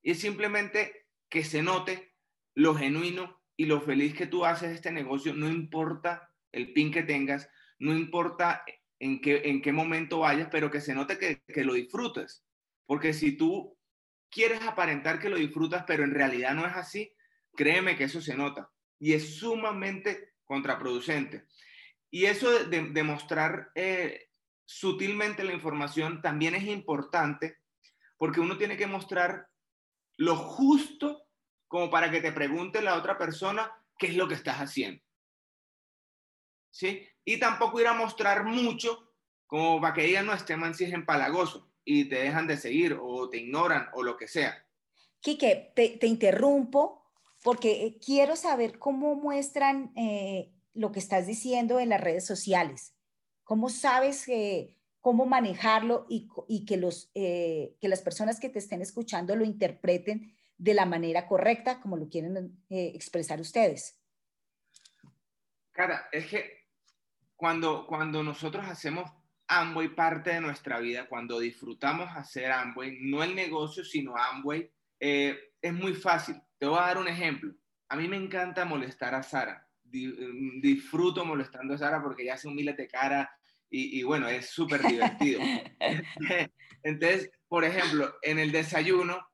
Y 0.00 0.12
es 0.12 0.20
simplemente 0.20 1.08
que 1.28 1.42
se 1.42 1.60
note 1.60 2.14
lo 2.54 2.76
genuino 2.76 3.42
y 3.56 3.66
lo 3.66 3.80
feliz 3.80 4.14
que 4.14 4.28
tú 4.28 4.44
haces 4.44 4.70
este 4.70 4.92
negocio, 4.92 5.34
no 5.34 5.48
importa 5.48 6.32
el 6.52 6.72
pin 6.72 6.92
que 6.92 7.02
tengas, 7.02 7.50
no 7.80 7.96
importa 7.96 8.62
en 9.00 9.20
qué, 9.20 9.42
en 9.44 9.62
qué 9.62 9.72
momento 9.72 10.20
vayas, 10.20 10.48
pero 10.50 10.70
que 10.70 10.80
se 10.80 10.94
note 10.94 11.18
que, 11.18 11.42
que 11.46 11.64
lo 11.64 11.74
disfrutes. 11.74 12.44
Porque 12.86 13.12
si 13.12 13.36
tú 13.36 13.78
quieres 14.30 14.62
aparentar 14.62 15.18
que 15.18 15.28
lo 15.28 15.36
disfrutas, 15.36 15.84
pero 15.86 16.04
en 16.04 16.14
realidad 16.14 16.54
no 16.54 16.66
es 16.66 16.74
así, 16.74 17.12
créeme 17.54 17.96
que 17.96 18.04
eso 18.04 18.20
se 18.20 18.36
nota 18.36 18.70
y 18.98 19.12
es 19.12 19.38
sumamente 19.38 20.34
contraproducente. 20.44 21.46
Y 22.10 22.24
eso 22.24 22.64
de, 22.64 23.02
mostrar 23.02 23.70
eh, 23.74 24.28
sutilmente 24.64 25.44
la 25.44 25.52
información 25.52 26.22
también 26.22 26.54
es 26.54 26.64
importante 26.64 27.58
porque 28.16 28.40
uno 28.40 28.56
tiene 28.56 28.76
que 28.76 28.86
mostrar 28.86 29.48
lo 30.16 30.36
justo 30.36 31.26
como 31.68 31.90
para 31.90 32.10
que 32.10 32.20
te 32.20 32.32
pregunte 32.32 32.80
la 32.80 32.96
otra 32.96 33.18
persona 33.18 33.70
qué 33.98 34.08
es 34.08 34.16
lo 34.16 34.26
que 34.26 34.34
estás 34.34 34.56
haciendo. 34.56 35.02
¿Sí? 36.70 37.06
Y 37.28 37.38
tampoco 37.38 37.78
ir 37.78 37.86
a 37.86 37.92
mostrar 37.92 38.42
mucho 38.44 39.12
como 39.46 39.82
para 39.82 39.92
que 39.92 40.04
digan, 40.04 40.24
no, 40.24 40.32
este 40.32 40.56
man 40.56 40.74
sí 40.74 40.84
es 40.84 40.94
empalagoso 40.94 41.70
y 41.84 42.06
te 42.06 42.20
dejan 42.20 42.46
de 42.46 42.56
seguir 42.56 42.96
o 42.98 43.28
te 43.28 43.36
ignoran 43.36 43.90
o 43.92 44.02
lo 44.02 44.16
que 44.16 44.26
sea. 44.26 44.64
Quique, 45.20 45.74
te, 45.76 45.98
te 45.98 46.06
interrumpo 46.06 47.04
porque 47.42 47.84
eh, 47.84 47.98
quiero 48.02 48.34
saber 48.34 48.78
cómo 48.78 49.14
muestran 49.14 49.92
eh, 49.94 50.54
lo 50.72 50.90
que 50.90 51.00
estás 51.00 51.26
diciendo 51.26 51.80
en 51.80 51.90
las 51.90 52.00
redes 52.00 52.24
sociales. 52.24 52.94
¿Cómo 53.44 53.68
sabes 53.68 54.24
cómo 55.02 55.26
manejarlo 55.26 56.06
y, 56.08 56.30
y 56.48 56.64
que, 56.64 56.78
los, 56.78 57.10
eh, 57.14 57.76
que 57.78 57.88
las 57.88 58.00
personas 58.00 58.40
que 58.40 58.48
te 58.48 58.58
estén 58.58 58.80
escuchando 58.80 59.36
lo 59.36 59.44
interpreten 59.44 60.34
de 60.56 60.72
la 60.72 60.86
manera 60.86 61.26
correcta, 61.26 61.78
como 61.82 61.98
lo 61.98 62.08
quieren 62.08 62.58
expresar 62.70 63.38
ustedes? 63.38 64.00
Cara, 65.72 66.08
es 66.10 66.26
que 66.26 66.57
cuando, 67.38 67.86
cuando 67.86 68.24
nosotros 68.24 68.66
hacemos 68.66 69.08
Amway 69.46 69.94
parte 69.94 70.30
de 70.30 70.40
nuestra 70.40 70.80
vida, 70.80 71.06
cuando 71.08 71.38
disfrutamos 71.38 72.10
hacer 72.10 72.50
Amway, 72.50 72.98
no 73.00 73.22
el 73.22 73.34
negocio, 73.36 73.84
sino 73.84 74.16
Amway, 74.16 74.68
es 74.98 75.72
muy 75.72 75.94
fácil. 75.94 76.36
Te 76.58 76.66
voy 76.66 76.78
a 76.78 76.86
dar 76.86 76.98
un 76.98 77.06
ejemplo. 77.06 77.54
A 77.88 77.96
mí 77.96 78.08
me 78.08 78.16
encanta 78.16 78.64
molestar 78.64 79.14
a 79.14 79.22
Sara. 79.22 79.64
Mm, 79.84 80.60
disfruto 80.60 81.24
molestando 81.24 81.74
a 81.74 81.78
Sara 81.78 82.02
porque 82.02 82.24
ya 82.24 82.34
hace 82.34 82.48
un 82.48 82.56
miles 82.56 82.76
de 82.76 82.88
cara 82.88 83.30
y, 83.70 84.02
bueno, 84.02 84.28
es 84.28 84.50
súper 84.50 84.82
divertido. 84.82 85.40
Entonces, 86.82 87.30
por 87.46 87.64
ejemplo, 87.64 88.16
en 88.22 88.40
el 88.40 88.50
desayuno, 88.50 89.28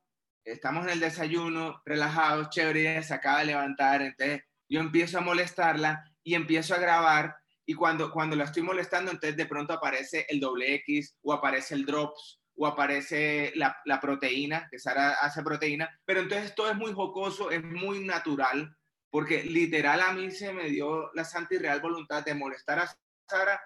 estamos 0.44 0.84
en 0.84 0.92
el 0.92 1.00
desayuno, 1.00 1.80
relajados, 1.86 2.50
chévere, 2.50 3.02
se 3.02 3.14
acaba 3.14 3.40
de 3.40 3.46
levantar, 3.46 4.02
entonces 4.02 4.42
yo 4.68 4.80
empiezo 4.80 5.18
a 5.18 5.22
molestarla 5.22 6.04
y 6.22 6.34
empiezo 6.34 6.74
a 6.74 6.78
grabar 6.78 7.36
y 7.66 7.74
cuando, 7.74 8.10
cuando 8.10 8.36
la 8.36 8.44
estoy 8.44 8.62
molestando, 8.62 9.10
entonces 9.10 9.36
de 9.36 9.46
pronto 9.46 9.72
aparece 9.72 10.26
el 10.28 10.40
doble 10.40 10.74
X 10.76 11.16
o 11.22 11.32
aparece 11.32 11.74
el 11.74 11.86
drops 11.86 12.40
o 12.56 12.66
aparece 12.66 13.52
la, 13.56 13.76
la, 13.84 14.00
proteína, 14.00 14.68
que 14.70 14.78
Sara 14.78 15.14
hace 15.20 15.42
proteína, 15.42 16.00
pero 16.04 16.20
entonces 16.20 16.54
todo 16.54 16.70
es 16.70 16.76
muy 16.76 16.92
jocoso, 16.92 17.50
es 17.50 17.62
muy 17.64 18.04
natural, 18.04 18.76
porque 19.10 19.42
literal 19.42 20.00
a 20.00 20.12
mí 20.12 20.30
se 20.30 20.52
me 20.52 20.68
dio 20.68 21.10
la 21.14 21.24
santa 21.24 21.54
y 21.54 21.58
real 21.58 21.80
voluntad 21.80 22.24
de 22.24 22.34
molestar 22.34 22.78
a 22.78 22.96
Sara 23.28 23.60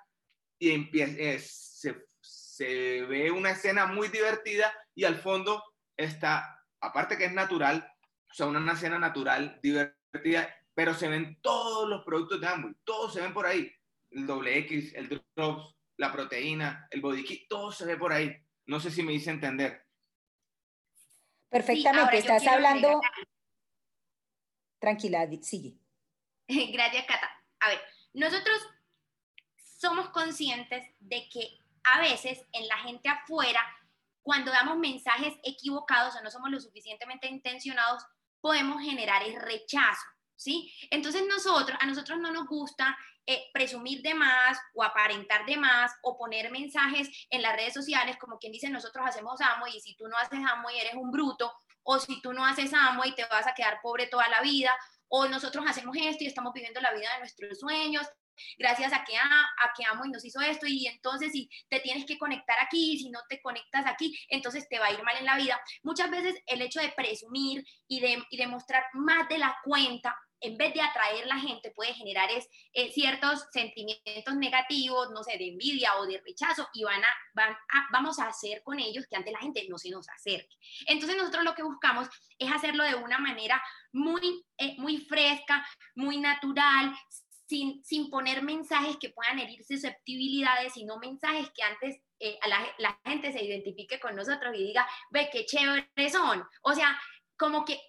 y 0.58 0.70
empieza, 0.70 1.14
eh, 1.18 1.38
se, 1.38 2.06
se 2.20 3.02
ve 3.02 3.30
una 3.30 3.50
escena 3.50 3.86
muy 3.86 4.08
divertida 4.08 4.72
y 4.94 5.04
al 5.04 5.16
fondo 5.16 5.62
está, 5.96 6.64
aparte 6.80 7.18
que 7.18 7.26
es 7.26 7.32
natural, 7.32 7.86
o 8.30 8.34
sea, 8.34 8.46
una 8.46 8.72
escena 8.72 8.98
natural, 8.98 9.58
divertida, 9.62 10.54
pero 10.74 10.94
se 10.94 11.08
ven 11.08 11.38
todos 11.42 11.88
los 11.88 12.04
productos 12.04 12.40
de 12.40 12.46
Amway, 12.46 12.74
todos 12.84 13.12
se 13.12 13.20
ven 13.20 13.34
por 13.34 13.46
ahí, 13.46 13.70
el 14.10 14.26
doble 14.26 14.58
X, 14.58 14.94
el 14.94 15.22
drops, 15.34 15.74
la 15.96 16.12
proteína, 16.12 16.86
el 16.90 17.00
body 17.00 17.24
kit, 17.24 17.48
todo 17.48 17.72
se 17.72 17.84
ve 17.84 17.96
por 17.96 18.12
ahí. 18.12 18.34
No 18.66 18.80
sé 18.80 18.90
si 18.90 19.02
me 19.02 19.12
hice 19.12 19.30
entender. 19.30 19.86
Perfectamente, 21.48 22.18
estás 22.18 22.46
hablando... 22.46 23.00
Tranquila, 24.78 25.28
sigue. 25.42 25.76
Gracias, 26.72 27.04
Cata. 27.06 27.28
A 27.60 27.68
ver, 27.70 27.80
nosotros 28.12 28.60
somos 29.56 30.10
conscientes 30.10 30.84
de 31.00 31.28
que 31.28 31.58
a 31.84 32.00
veces 32.00 32.44
en 32.52 32.68
la 32.68 32.76
gente 32.78 33.08
afuera, 33.08 33.60
cuando 34.22 34.52
damos 34.52 34.78
mensajes 34.78 35.34
equivocados 35.42 36.14
o 36.16 36.22
no 36.22 36.30
somos 36.30 36.50
lo 36.50 36.60
suficientemente 36.60 37.28
intencionados, 37.28 38.04
podemos 38.40 38.82
generar 38.82 39.22
el 39.24 39.40
rechazo, 39.40 40.06
¿sí? 40.36 40.72
Entonces 40.90 41.22
nosotros, 41.26 41.78
a 41.80 41.86
nosotros 41.86 42.18
no 42.20 42.30
nos 42.30 42.46
gusta 42.46 42.96
eh, 43.30 43.50
presumir 43.52 44.00
de 44.00 44.14
más 44.14 44.58
o 44.72 44.82
aparentar 44.82 45.44
de 45.44 45.58
más 45.58 45.92
o 46.00 46.16
poner 46.16 46.50
mensajes 46.50 47.10
en 47.28 47.42
las 47.42 47.54
redes 47.54 47.74
sociales 47.74 48.16
como 48.16 48.38
quien 48.38 48.54
dice 48.54 48.70
nosotros 48.70 49.04
hacemos 49.06 49.38
amo 49.42 49.66
y 49.66 49.78
si 49.80 49.94
tú 49.96 50.08
no 50.08 50.16
haces 50.16 50.38
amo 50.50 50.70
y 50.70 50.78
eres 50.78 50.94
un 50.94 51.10
bruto 51.10 51.52
o 51.82 51.98
si 51.98 52.22
tú 52.22 52.32
no 52.32 52.42
haces 52.46 52.72
amo 52.72 53.04
y 53.04 53.14
te 53.14 53.26
vas 53.26 53.46
a 53.46 53.52
quedar 53.52 53.80
pobre 53.82 54.06
toda 54.06 54.26
la 54.30 54.40
vida 54.40 54.74
o 55.08 55.28
nosotros 55.28 55.62
hacemos 55.68 55.94
esto 56.00 56.24
y 56.24 56.26
estamos 56.26 56.54
viviendo 56.54 56.80
la 56.80 56.94
vida 56.94 57.12
de 57.12 57.18
nuestros 57.18 57.60
sueños 57.60 58.06
gracias 58.56 58.94
a 58.94 59.04
que, 59.04 59.14
a, 59.18 59.22
a 59.22 59.72
que 59.76 59.84
amo 59.84 60.06
y 60.06 60.10
nos 60.10 60.24
hizo 60.24 60.40
esto 60.40 60.66
y 60.66 60.86
entonces 60.86 61.30
si 61.32 61.50
te 61.68 61.80
tienes 61.80 62.06
que 62.06 62.16
conectar 62.16 62.56
aquí, 62.60 62.98
si 62.98 63.10
no 63.10 63.20
te 63.28 63.42
conectas 63.42 63.84
aquí, 63.84 64.18
entonces 64.30 64.66
te 64.70 64.78
va 64.78 64.86
a 64.86 64.92
ir 64.92 65.02
mal 65.02 65.18
en 65.18 65.26
la 65.26 65.36
vida. 65.36 65.60
Muchas 65.82 66.10
veces 66.10 66.34
el 66.46 66.62
hecho 66.62 66.80
de 66.80 66.92
presumir 66.92 67.62
y 67.88 68.00
de, 68.00 68.24
y 68.30 68.38
de 68.38 68.46
más 68.46 69.28
de 69.28 69.36
la 69.36 69.54
cuenta 69.64 70.16
en 70.40 70.56
vez 70.56 70.74
de 70.74 70.80
atraer 70.80 71.26
la 71.26 71.38
gente, 71.38 71.70
puede 71.70 71.94
generar 71.94 72.30
es, 72.30 72.48
eh, 72.72 72.90
ciertos 72.92 73.46
sentimientos 73.52 74.34
negativos, 74.36 75.10
no 75.10 75.22
sé, 75.22 75.36
de 75.38 75.48
envidia 75.48 75.96
o 75.98 76.06
de 76.06 76.20
rechazo, 76.24 76.68
y 76.74 76.84
van 76.84 77.02
a, 77.04 77.08
van 77.34 77.56
vamos 77.92 78.18
a 78.18 78.28
hacer 78.28 78.62
con 78.62 78.78
ellos 78.78 79.06
que 79.08 79.16
ante 79.16 79.32
la 79.32 79.40
gente 79.40 79.66
no 79.68 79.78
se 79.78 79.90
nos 79.90 80.08
acerque. 80.08 80.56
Entonces 80.86 81.16
nosotros 81.16 81.44
lo 81.44 81.54
que 81.54 81.62
buscamos 81.62 82.08
es 82.38 82.50
hacerlo 82.50 82.84
de 82.84 82.94
una 82.94 83.18
manera 83.18 83.62
muy, 83.92 84.44
eh, 84.58 84.74
muy 84.78 84.98
fresca, 84.98 85.66
muy 85.94 86.18
natural, 86.18 86.94
sin, 87.46 87.82
sin, 87.82 88.10
poner 88.10 88.42
mensajes 88.42 88.98
que 88.98 89.08
puedan 89.08 89.38
herir 89.38 89.64
susceptibilidades, 89.64 90.74
sino 90.74 90.98
mensajes 90.98 91.50
que 91.54 91.62
antes 91.62 91.96
eh, 92.20 92.38
la, 92.46 92.66
la 92.78 93.00
gente 93.06 93.32
se 93.32 93.42
identifique 93.42 93.98
con 93.98 94.14
nosotros 94.14 94.54
y 94.54 94.64
diga, 94.64 94.86
ve 95.10 95.30
qué 95.32 95.46
chévere 95.46 96.10
son. 96.10 96.44
O 96.62 96.74
sea, 96.74 97.00
como 97.38 97.64
que 97.64 97.80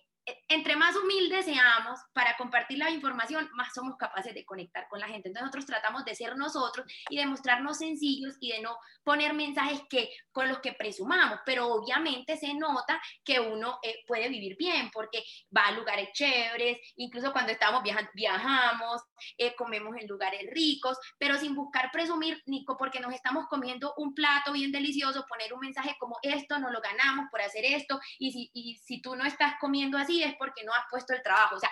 entre 0.47 0.75
más 0.75 0.95
humildes 0.95 1.45
seamos 1.45 1.99
para 2.13 2.35
compartir 2.37 2.77
la 2.77 2.89
información, 2.89 3.49
más 3.53 3.73
somos 3.73 3.95
capaces 3.97 4.33
de 4.33 4.45
conectar 4.45 4.87
con 4.89 4.99
la 4.99 5.07
gente. 5.07 5.29
Entonces 5.29 5.43
nosotros 5.43 5.65
tratamos 5.65 6.05
de 6.05 6.15
ser 6.15 6.35
nosotros 6.37 6.85
y 7.09 7.17
de 7.17 7.25
mostrarnos 7.25 7.77
sencillos 7.77 8.35
y 8.39 8.51
de 8.51 8.61
no 8.61 8.77
poner 9.03 9.33
mensajes 9.33 9.81
que 9.89 10.09
con 10.31 10.47
los 10.47 10.59
que 10.59 10.73
presumamos, 10.73 11.39
pero 11.45 11.67
obviamente 11.67 12.37
se 12.37 12.53
nota 12.53 13.01
que 13.23 13.39
uno 13.39 13.79
eh, 13.83 14.03
puede 14.07 14.29
vivir 14.29 14.55
bien 14.57 14.89
porque 14.91 15.23
va 15.55 15.67
a 15.67 15.71
lugares 15.71 16.09
chéveres, 16.13 16.79
incluso 16.95 17.31
cuando 17.31 17.51
estamos 17.51 17.83
viajando, 17.83 18.09
viajamos, 18.13 19.01
eh, 19.37 19.55
comemos 19.55 19.95
en 19.97 20.07
lugares 20.07 20.41
ricos, 20.51 20.97
pero 21.17 21.37
sin 21.37 21.55
buscar 21.55 21.91
presumir, 21.91 22.41
Nico, 22.45 22.77
porque 22.77 22.99
nos 22.99 23.13
estamos 23.13 23.47
comiendo 23.47 23.93
un 23.97 24.13
plato 24.13 24.53
bien 24.53 24.71
delicioso, 24.71 25.25
poner 25.27 25.53
un 25.53 25.59
mensaje 25.59 25.95
como 25.99 26.17
esto, 26.21 26.59
no 26.59 26.71
lo 26.71 26.81
ganamos 26.81 27.27
por 27.31 27.41
hacer 27.41 27.65
esto, 27.65 27.99
y 28.17 28.31
si, 28.31 28.51
y 28.53 28.77
si 28.77 29.01
tú 29.01 29.15
no 29.15 29.25
estás 29.25 29.55
comiendo 29.59 29.97
así, 29.97 30.18
es 30.23 30.35
porque 30.35 30.63
no 30.63 30.73
has 30.73 30.85
puesto 30.89 31.13
el 31.13 31.23
trabajo. 31.23 31.55
O 31.55 31.59
sea, 31.59 31.69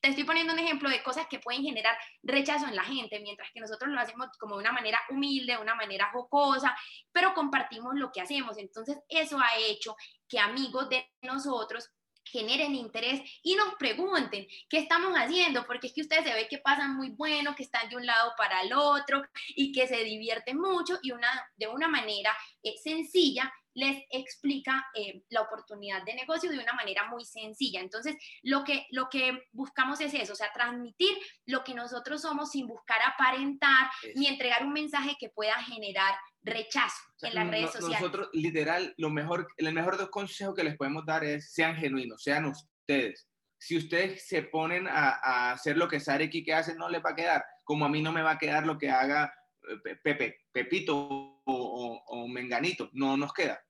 te 0.00 0.08
estoy 0.08 0.24
poniendo 0.24 0.52
un 0.52 0.58
ejemplo 0.58 0.88
de 0.88 1.02
cosas 1.02 1.26
que 1.28 1.40
pueden 1.40 1.62
generar 1.62 1.96
rechazo 2.22 2.66
en 2.66 2.76
la 2.76 2.84
gente, 2.84 3.20
mientras 3.20 3.50
que 3.52 3.60
nosotros 3.60 3.90
lo 3.90 4.00
hacemos 4.00 4.28
como 4.38 4.56
de 4.56 4.62
una 4.62 4.72
manera 4.72 5.00
humilde, 5.10 5.54
de 5.54 5.58
una 5.58 5.74
manera 5.74 6.10
jocosa, 6.12 6.76
pero 7.12 7.34
compartimos 7.34 7.94
lo 7.94 8.12
que 8.12 8.20
hacemos. 8.20 8.58
Entonces, 8.58 8.98
eso 9.08 9.38
ha 9.40 9.56
hecho 9.58 9.96
que 10.28 10.38
amigos 10.38 10.88
de 10.88 11.10
nosotros 11.22 11.90
generen 12.30 12.74
interés 12.74 13.22
y 13.42 13.56
nos 13.56 13.74
pregunten 13.76 14.46
qué 14.68 14.78
estamos 14.78 15.14
haciendo, 15.14 15.66
porque 15.66 15.88
es 15.88 15.94
que 15.94 16.02
ustedes 16.02 16.24
se 16.24 16.34
ve 16.34 16.46
que 16.48 16.58
pasan 16.58 16.96
muy 16.96 17.10
bueno, 17.10 17.54
que 17.54 17.62
están 17.62 17.88
de 17.88 17.96
un 17.96 18.06
lado 18.06 18.32
para 18.36 18.60
el 18.62 18.72
otro 18.72 19.22
y 19.56 19.72
que 19.72 19.86
se 19.86 20.04
divierten 20.04 20.58
mucho 20.58 20.98
y 21.02 21.12
una, 21.12 21.28
de 21.56 21.68
una 21.68 21.88
manera 21.88 22.36
eh, 22.62 22.74
sencilla 22.82 23.52
les 23.78 24.02
explica 24.10 24.84
eh, 24.94 25.22
la 25.28 25.42
oportunidad 25.42 26.02
de 26.04 26.14
negocio 26.14 26.50
de 26.50 26.58
una 26.58 26.72
manera 26.72 27.08
muy 27.08 27.24
sencilla. 27.24 27.80
Entonces, 27.80 28.16
lo 28.42 28.64
que, 28.64 28.86
lo 28.90 29.08
que 29.08 29.44
buscamos 29.52 30.00
es 30.00 30.12
eso, 30.14 30.32
o 30.32 30.36
sea, 30.36 30.50
transmitir 30.52 31.16
lo 31.46 31.62
que 31.62 31.74
nosotros 31.74 32.22
somos 32.22 32.50
sin 32.50 32.66
buscar 32.66 32.98
aparentar 33.06 33.88
ni 34.16 34.26
entregar 34.26 34.64
un 34.64 34.72
mensaje 34.72 35.16
que 35.18 35.28
pueda 35.28 35.54
generar 35.62 36.12
rechazo 36.42 37.00
en 37.22 37.34
las 37.36 37.48
redes 37.48 37.70
sociales. 37.70 38.00
Nosotros, 38.00 38.30
literal, 38.32 38.94
lo 38.96 39.10
mejor, 39.10 39.46
el 39.56 39.72
mejor 39.72 39.96
dos 39.96 40.10
consejos 40.10 40.56
que 40.56 40.64
les 40.64 40.76
podemos 40.76 41.06
dar 41.06 41.22
es 41.22 41.52
sean 41.52 41.76
genuinos, 41.76 42.20
sean 42.20 42.46
ustedes. 42.46 43.28
Si 43.60 43.76
ustedes 43.76 44.26
se 44.26 44.42
ponen 44.42 44.88
a, 44.88 45.52
hacer 45.52 45.76
lo 45.76 45.86
que 45.86 46.00
Sara 46.00 46.24
y 46.24 46.30
Kike 46.30 46.52
hacen, 46.52 46.78
no 46.78 46.88
les 46.88 47.00
va 47.04 47.10
a 47.10 47.16
quedar. 47.16 47.44
Como 47.62 47.84
a 47.84 47.88
mí 47.88 48.02
no 48.02 48.10
me 48.10 48.22
va 48.22 48.32
a 48.32 48.38
quedar 48.38 48.66
lo 48.66 48.76
que 48.76 48.90
haga 48.90 49.32
eh, 49.68 49.96
Pepe, 50.02 50.46
Pepito 50.50 50.96
o, 51.44 52.02
o 52.06 52.28
Menganito. 52.28 52.88
No 52.92 53.16
nos 53.16 53.32
queda. 53.32 53.60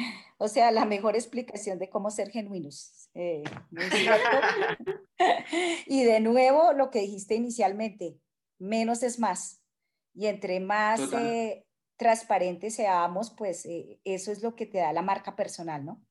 O 0.42 0.48
sea, 0.48 0.70
la 0.70 0.86
mejor 0.86 1.16
explicación 1.16 1.78
de 1.78 1.90
cómo 1.90 2.10
ser 2.10 2.30
genuinos. 2.30 3.10
Eh, 3.12 3.44
y 5.86 6.02
de 6.02 6.20
nuevo, 6.20 6.72
lo 6.72 6.90
que 6.90 7.00
dijiste 7.00 7.34
inicialmente, 7.34 8.18
menos 8.58 9.02
es 9.02 9.18
más. 9.18 9.62
Y 10.14 10.28
entre 10.28 10.58
más 10.58 11.12
eh, 11.12 11.66
transparentes 11.98 12.76
seamos, 12.76 13.34
pues 13.36 13.66
eh, 13.66 14.00
eso 14.04 14.32
es 14.32 14.42
lo 14.42 14.56
que 14.56 14.64
te 14.64 14.78
da 14.78 14.94
la 14.94 15.02
marca 15.02 15.36
personal, 15.36 15.84
¿no? 15.84 16.02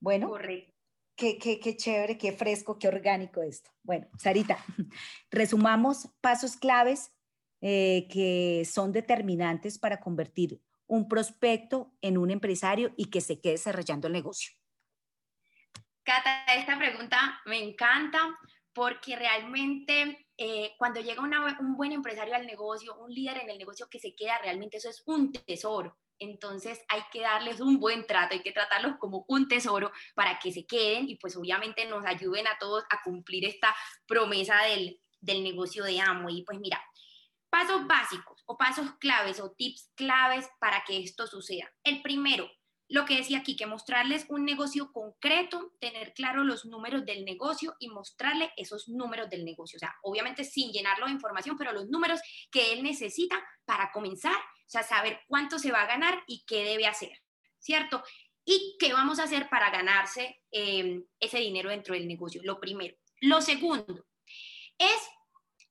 Bueno, 0.00 0.32
Qué, 1.14 1.38
qué, 1.38 1.60
qué 1.60 1.76
chévere, 1.76 2.16
qué 2.16 2.32
fresco, 2.32 2.78
qué 2.78 2.88
orgánico 2.88 3.42
esto. 3.42 3.70
Bueno, 3.82 4.08
Sarita, 4.18 4.56
resumamos 5.30 6.08
pasos 6.22 6.56
claves 6.56 7.12
que 7.60 8.66
son 8.70 8.92
determinantes 8.92 9.78
para 9.78 10.00
convertir 10.00 10.60
un 10.86 11.08
prospecto 11.08 11.94
en 12.00 12.18
un 12.18 12.30
empresario 12.30 12.92
y 12.96 13.06
que 13.06 13.20
se 13.20 13.40
quede 13.40 13.52
desarrollando 13.52 14.06
el 14.06 14.12
negocio? 14.12 14.52
Cata, 16.02 16.44
esta 16.54 16.76
pregunta 16.78 17.40
me 17.46 17.62
encanta 17.62 18.38
porque 18.74 19.16
realmente 19.16 20.26
eh, 20.36 20.74
cuando 20.76 21.00
llega 21.00 21.22
un 21.22 21.76
buen 21.76 21.92
empresario 21.92 22.34
al 22.34 22.46
negocio, 22.46 22.96
un 22.98 23.12
líder 23.12 23.38
en 23.38 23.50
el 23.50 23.58
negocio 23.58 23.88
que 23.88 24.00
se 24.00 24.14
queda, 24.14 24.38
realmente 24.38 24.76
eso 24.76 24.90
es 24.90 25.02
un 25.06 25.32
tesoro. 25.32 25.96
Entonces 26.18 26.80
hay 26.88 27.02
que 27.12 27.20
darles 27.20 27.60
un 27.60 27.78
buen 27.78 28.06
trato, 28.06 28.34
hay 28.34 28.42
que 28.42 28.52
tratarlos 28.52 28.96
como 28.98 29.24
un 29.28 29.48
tesoro 29.48 29.90
para 30.14 30.38
que 30.38 30.52
se 30.52 30.66
queden 30.66 31.08
y 31.08 31.16
pues 31.16 31.36
obviamente 31.36 31.86
nos 31.86 32.04
ayuden 32.04 32.46
a 32.46 32.58
todos 32.58 32.84
a 32.90 33.02
cumplir 33.02 33.44
esta 33.44 33.74
promesa 34.06 34.62
del, 34.62 35.00
del 35.20 35.42
negocio 35.42 35.84
de 35.84 36.00
Amo. 36.00 36.30
Y 36.30 36.42
pues 36.42 36.58
mira, 36.60 36.82
pasos 37.54 37.86
básicos 37.86 38.42
o 38.46 38.58
pasos 38.58 38.94
claves 38.98 39.38
o 39.38 39.52
tips 39.52 39.92
claves 39.94 40.48
para 40.58 40.82
que 40.84 40.98
esto 40.98 41.28
suceda. 41.28 41.72
El 41.84 42.02
primero, 42.02 42.50
lo 42.88 43.04
que 43.04 43.14
decía 43.14 43.38
aquí, 43.38 43.54
que 43.54 43.64
mostrarles 43.64 44.26
un 44.28 44.44
negocio 44.44 44.90
concreto, 44.90 45.72
tener 45.80 46.14
claro 46.14 46.42
los 46.42 46.64
números 46.64 47.04
del 47.04 47.24
negocio 47.24 47.76
y 47.78 47.90
mostrarle 47.90 48.52
esos 48.56 48.88
números 48.88 49.30
del 49.30 49.44
negocio. 49.44 49.76
O 49.76 49.78
sea, 49.78 49.94
obviamente 50.02 50.42
sin 50.42 50.72
llenarlo 50.72 51.06
de 51.06 51.12
información, 51.12 51.56
pero 51.56 51.72
los 51.72 51.88
números 51.88 52.20
que 52.50 52.72
él 52.72 52.82
necesita 52.82 53.40
para 53.64 53.92
comenzar, 53.92 54.34
o 54.34 54.68
sea, 54.68 54.82
saber 54.82 55.20
cuánto 55.28 55.60
se 55.60 55.70
va 55.70 55.82
a 55.82 55.86
ganar 55.86 56.24
y 56.26 56.44
qué 56.48 56.64
debe 56.64 56.88
hacer, 56.88 57.22
¿cierto? 57.60 58.02
Y 58.44 58.76
qué 58.80 58.92
vamos 58.92 59.20
a 59.20 59.24
hacer 59.24 59.48
para 59.48 59.70
ganarse 59.70 60.42
em, 60.50 61.04
ese 61.20 61.38
dinero 61.38 61.70
dentro 61.70 61.94
del 61.94 62.08
negocio, 62.08 62.40
lo 62.42 62.58
primero. 62.58 62.96
Lo 63.20 63.40
segundo 63.40 64.08
es 64.76 65.08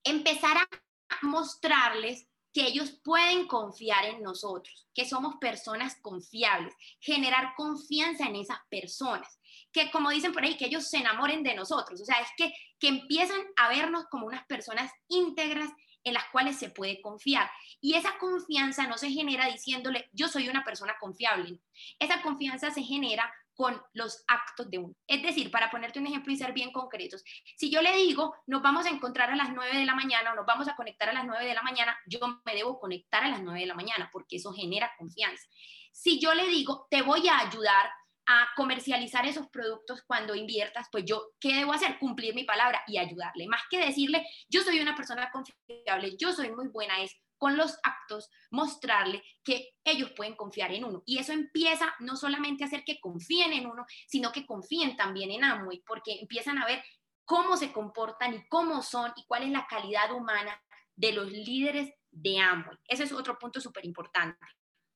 empezar 0.06 0.58
a 0.58 0.83
mostrarles 1.22 2.28
que 2.54 2.68
ellos 2.68 2.92
pueden 3.04 3.48
confiar 3.48 4.06
en 4.06 4.22
nosotros, 4.22 4.88
que 4.94 5.08
somos 5.08 5.36
personas 5.38 5.98
confiables, 6.02 6.76
generar 7.00 7.56
confianza 7.56 8.26
en 8.26 8.36
esas 8.36 8.60
personas, 8.70 9.40
que 9.72 9.90
como 9.90 10.12
dicen 10.12 10.34
por 10.34 10.44
ahí, 10.44 10.56
que 10.56 10.68
ellos 10.68 10.88
se 10.88 10.98
enamoren 10.98 11.42
de 11.42 11.56
nosotros, 11.56 12.00
o 12.00 12.06
sea, 12.06 12.18
es 12.20 12.30
que, 12.38 12.54
que 12.80 12.90
empiezan 12.90 13.42
a 13.58 13.70
vernos 13.70 14.06
como 14.10 14.28
unas 14.28 14.46
personas 14.46 14.92
íntegras 15.08 15.70
en 16.04 16.14
las 16.14 16.26
cuales 16.32 16.58
se 16.58 16.70
puede 16.70 17.02
confiar. 17.02 17.50
Y 17.82 17.96
esa 17.96 18.18
confianza 18.20 18.88
no 18.88 18.98
se 18.98 19.10
genera 19.10 19.48
diciéndole, 19.48 20.10
yo 20.12 20.28
soy 20.28 20.50
una 20.50 20.64
persona 20.64 20.96
confiable. 21.00 21.60
Esa 21.98 22.22
confianza 22.22 22.72
se 22.72 22.84
genera 22.84 23.34
con 23.56 23.82
los 23.94 24.24
actos 24.28 24.70
de 24.70 24.80
uno. 24.80 24.96
Es 25.08 25.22
decir, 25.22 25.52
para 25.52 25.70
ponerte 25.70 26.00
un 26.00 26.08
ejemplo 26.08 26.32
y 26.32 26.38
ser 26.38 26.54
bien 26.54 26.72
concretos, 26.72 27.24
si 27.58 27.70
yo 27.70 27.82
le 27.82 27.96
digo, 27.96 28.36
nos 28.48 28.62
vamos 28.62 28.86
a 28.86 28.90
encontrar 28.90 29.30
a 29.32 29.36
las 29.36 29.52
9 29.54 29.78
de 29.78 29.86
la 29.86 29.96
mañana 29.96 30.32
o 30.32 30.36
nos 30.36 30.46
vamos 30.46 30.68
a 30.68 30.76
conectar 30.76 31.10
a 31.10 31.14
las 31.14 31.26
9 31.26 31.46
de 31.46 31.54
la 31.54 31.62
mañana, 31.62 31.98
yo 32.08 32.20
me 32.46 32.56
debo 32.56 32.80
conectar 32.80 33.24
a 33.24 33.30
las 33.30 33.42
9 33.42 33.60
de 33.60 33.66
la 33.66 33.76
mañana 33.76 34.10
porque 34.12 34.38
eso 34.38 34.54
genera 34.54 34.92
confianza. 34.98 35.48
Si 35.92 36.20
yo 36.20 36.34
le 36.34 36.48
digo, 36.48 36.88
te 36.90 37.02
voy 37.02 37.28
a 37.28 37.40
ayudar 37.40 37.90
a 38.26 38.48
comercializar 38.56 39.26
esos 39.26 39.48
productos 39.50 40.02
cuando 40.08 40.34
inviertas, 40.34 40.88
pues 40.92 41.04
yo, 41.06 41.32
¿qué 41.40 41.56
debo 41.56 41.74
hacer? 41.74 42.00
Cumplir 42.00 42.34
mi 42.34 42.46
palabra 42.46 42.82
y 42.88 42.98
ayudarle. 42.98 43.48
Más 43.48 43.64
que 43.70 43.78
decirle, 43.78 44.26
yo 44.50 44.62
soy 44.62 44.80
una 44.80 44.96
persona 44.96 45.30
confiable, 45.32 46.16
yo 46.18 46.32
soy 46.32 46.52
muy 46.52 46.70
buena, 46.70 47.02
es 47.02 47.16
con 47.44 47.58
los 47.58 47.78
actos 47.84 48.30
mostrarle 48.52 49.22
que 49.44 49.76
ellos 49.84 50.12
pueden 50.16 50.34
confiar 50.34 50.72
en 50.72 50.86
uno. 50.86 51.04
Y 51.06 51.18
eso 51.18 51.34
empieza 51.34 51.94
no 52.00 52.16
solamente 52.16 52.64
a 52.64 52.68
hacer 52.68 52.86
que 52.86 53.02
confíen 53.02 53.52
en 53.52 53.66
uno, 53.66 53.86
sino 54.08 54.32
que 54.32 54.46
confíen 54.46 54.96
también 54.96 55.30
en 55.30 55.44
Amway, 55.44 55.84
porque 55.86 56.20
empiezan 56.22 56.58
a 56.58 56.66
ver 56.66 56.82
cómo 57.26 57.58
se 57.58 57.74
comportan 57.74 58.34
y 58.34 58.48
cómo 58.48 58.82
son 58.82 59.12
y 59.18 59.26
cuál 59.26 59.44
es 59.44 59.50
la 59.50 59.68
calidad 59.68 60.14
humana 60.14 60.58
de 60.96 61.12
los 61.12 61.30
líderes 61.30 61.94
de 62.12 62.40
Amway. 62.40 62.78
Ese 62.88 63.04
es 63.04 63.12
otro 63.12 63.38
punto 63.38 63.60
súper 63.60 63.84
importante. 63.84 64.40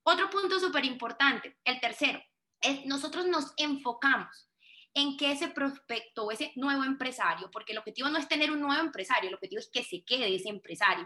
Otro 0.04 0.30
punto 0.30 0.58
súper 0.58 0.86
importante, 0.86 1.60
el 1.66 1.82
tercero, 1.82 2.24
es 2.62 2.86
nosotros 2.86 3.26
nos 3.26 3.52
enfocamos 3.58 4.50
en 4.94 5.18
que 5.18 5.34
ese 5.34 5.50
prospecto 5.50 6.24
o 6.24 6.32
ese 6.32 6.54
nuevo 6.56 6.86
empresario, 6.86 7.52
porque 7.52 7.74
el 7.74 7.80
objetivo 7.80 8.08
no 8.08 8.18
es 8.18 8.28
tener 8.30 8.52
un 8.52 8.62
nuevo 8.62 8.82
empresario, 8.82 9.28
el 9.28 9.36
objetivo 9.36 9.60
es 9.60 9.70
que 9.70 9.84
se 9.84 10.06
quede 10.06 10.34
ese 10.34 10.48
empresario, 10.48 11.06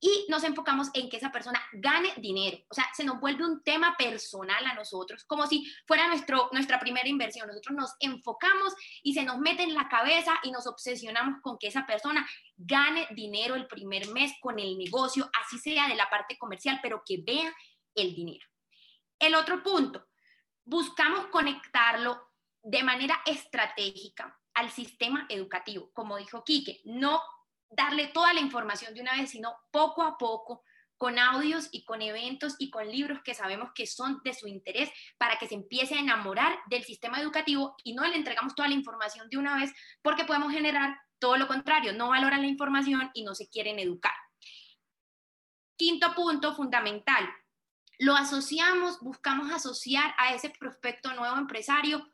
y 0.00 0.26
nos 0.28 0.44
enfocamos 0.44 0.88
en 0.94 1.08
que 1.08 1.16
esa 1.16 1.32
persona 1.32 1.60
gane 1.72 2.12
dinero. 2.18 2.58
O 2.68 2.74
sea, 2.74 2.86
se 2.94 3.04
nos 3.04 3.20
vuelve 3.20 3.44
un 3.44 3.62
tema 3.62 3.96
personal 3.96 4.64
a 4.64 4.74
nosotros, 4.74 5.24
como 5.24 5.46
si 5.46 5.70
fuera 5.86 6.06
nuestro, 6.06 6.48
nuestra 6.52 6.78
primera 6.78 7.08
inversión. 7.08 7.48
Nosotros 7.48 7.76
nos 7.76 7.94
enfocamos 8.00 8.74
y 9.02 9.14
se 9.14 9.24
nos 9.24 9.38
mete 9.38 9.64
en 9.64 9.74
la 9.74 9.88
cabeza 9.88 10.38
y 10.44 10.52
nos 10.52 10.66
obsesionamos 10.66 11.40
con 11.42 11.58
que 11.58 11.66
esa 11.66 11.86
persona 11.86 12.28
gane 12.56 13.08
dinero 13.10 13.56
el 13.56 13.66
primer 13.66 14.08
mes 14.08 14.32
con 14.40 14.58
el 14.58 14.78
negocio, 14.78 15.28
así 15.44 15.58
sea 15.58 15.88
de 15.88 15.96
la 15.96 16.08
parte 16.08 16.38
comercial, 16.38 16.78
pero 16.82 17.02
que 17.04 17.22
vea 17.26 17.52
el 17.94 18.14
dinero. 18.14 18.46
El 19.18 19.34
otro 19.34 19.62
punto, 19.64 20.06
buscamos 20.64 21.26
conectarlo 21.26 22.28
de 22.62 22.84
manera 22.84 23.20
estratégica 23.26 24.38
al 24.54 24.70
sistema 24.70 25.26
educativo. 25.28 25.90
Como 25.92 26.16
dijo 26.16 26.44
Quique, 26.44 26.82
no 26.84 27.20
darle 27.70 28.08
toda 28.08 28.32
la 28.32 28.40
información 28.40 28.94
de 28.94 29.00
una 29.00 29.16
vez, 29.16 29.30
sino 29.30 29.54
poco 29.70 30.02
a 30.02 30.16
poco, 30.18 30.64
con 30.98 31.18
audios 31.18 31.68
y 31.70 31.84
con 31.84 32.02
eventos 32.02 32.56
y 32.58 32.70
con 32.70 32.90
libros 32.90 33.20
que 33.22 33.32
sabemos 33.32 33.70
que 33.74 33.86
son 33.86 34.20
de 34.24 34.34
su 34.34 34.48
interés 34.48 34.90
para 35.16 35.38
que 35.38 35.46
se 35.46 35.54
empiece 35.54 35.94
a 35.94 36.00
enamorar 36.00 36.58
del 36.66 36.84
sistema 36.84 37.20
educativo 37.20 37.76
y 37.84 37.94
no 37.94 38.04
le 38.04 38.16
entregamos 38.16 38.54
toda 38.54 38.68
la 38.68 38.74
información 38.74 39.30
de 39.30 39.38
una 39.38 39.56
vez 39.56 39.72
porque 40.02 40.24
podemos 40.24 40.52
generar 40.52 40.98
todo 41.20 41.36
lo 41.36 41.46
contrario, 41.46 41.92
no 41.92 42.08
valoran 42.08 42.42
la 42.42 42.48
información 42.48 43.10
y 43.14 43.22
no 43.22 43.34
se 43.34 43.48
quieren 43.48 43.78
educar. 43.78 44.12
Quinto 45.76 46.14
punto 46.14 46.54
fundamental, 46.54 47.28
lo 48.00 48.14
asociamos, 48.14 49.00
buscamos 49.00 49.52
asociar 49.52 50.14
a 50.18 50.34
ese 50.34 50.50
prospecto 50.50 51.12
nuevo 51.14 51.36
empresario 51.36 52.08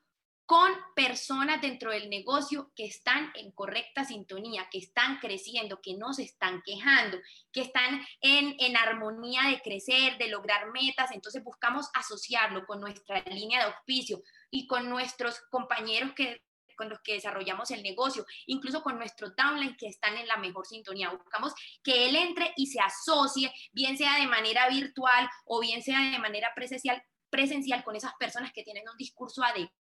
con 0.47 0.71
personas 0.95 1.63
dentro 1.63 1.91
del 1.91 2.11
negocio 2.11 2.71
que 2.77 2.85
están 2.85 3.33
en 3.35 3.51
correcta 3.53 4.05
sintonía, 4.05 4.69
que 4.71 4.79
están 4.79 5.19
creciendo, 5.19 5.81
que 5.81 5.95
no 5.95 6.13
se 6.13 6.23
están 6.23 6.63
quejando, 6.63 7.19
que 7.51 7.63
están 7.63 8.03
en, 8.21 8.55
en, 8.59 8.77
armonía 8.77 9.49
de 9.49 9.61
crecer, 9.63 10.19
de 10.19 10.29
lograr 10.29 10.71
metas. 10.71 11.13
Entonces 11.13 11.43
buscamos 11.43 11.89
asociarlo 11.95 12.67
con 12.67 12.81
nuestra 12.81 13.21
línea 13.23 13.61
de 13.61 13.73
auspicio 13.73 14.23
y 14.51 14.67
con 14.67 14.91
nuestros 14.91 15.41
compañeros 15.51 16.13
que 16.15 16.43
con 16.77 16.89
los 16.89 17.01
que 17.03 17.15
desarrollamos 17.15 17.71
el 17.71 17.85
negocio, 17.85 18.27
incluso 18.47 18.83
con 18.83 18.99
nuestros 18.99 19.37
downline 19.37 19.77
que 19.77 19.87
están 19.87 20.17
en 20.17 20.27
la 20.27 20.39
mejor 20.39 20.67
sintonía. 20.67 21.09
Buscamos 21.09 21.55
que 21.85 22.09
él 22.09 22.17
entre 22.17 22.53
y 22.57 22.67
se 22.67 22.81
asocie, 22.81 23.53
bien 23.73 23.97
sea 23.97 24.19
de 24.19 24.27
manera 24.27 24.69
virtual 24.69 25.31
o 25.45 25.61
bien 25.61 25.85
sea 25.85 26.01
de 26.11 26.19
manera 26.19 26.53
presencial, 26.53 27.01
presencial 27.31 27.85
con 27.85 27.95
esas 27.95 28.15
personas 28.19 28.53
que 28.53 28.65
tienen 28.65 28.89
un 28.89 28.97
discurso 28.97 29.45
adecuado 29.45 29.84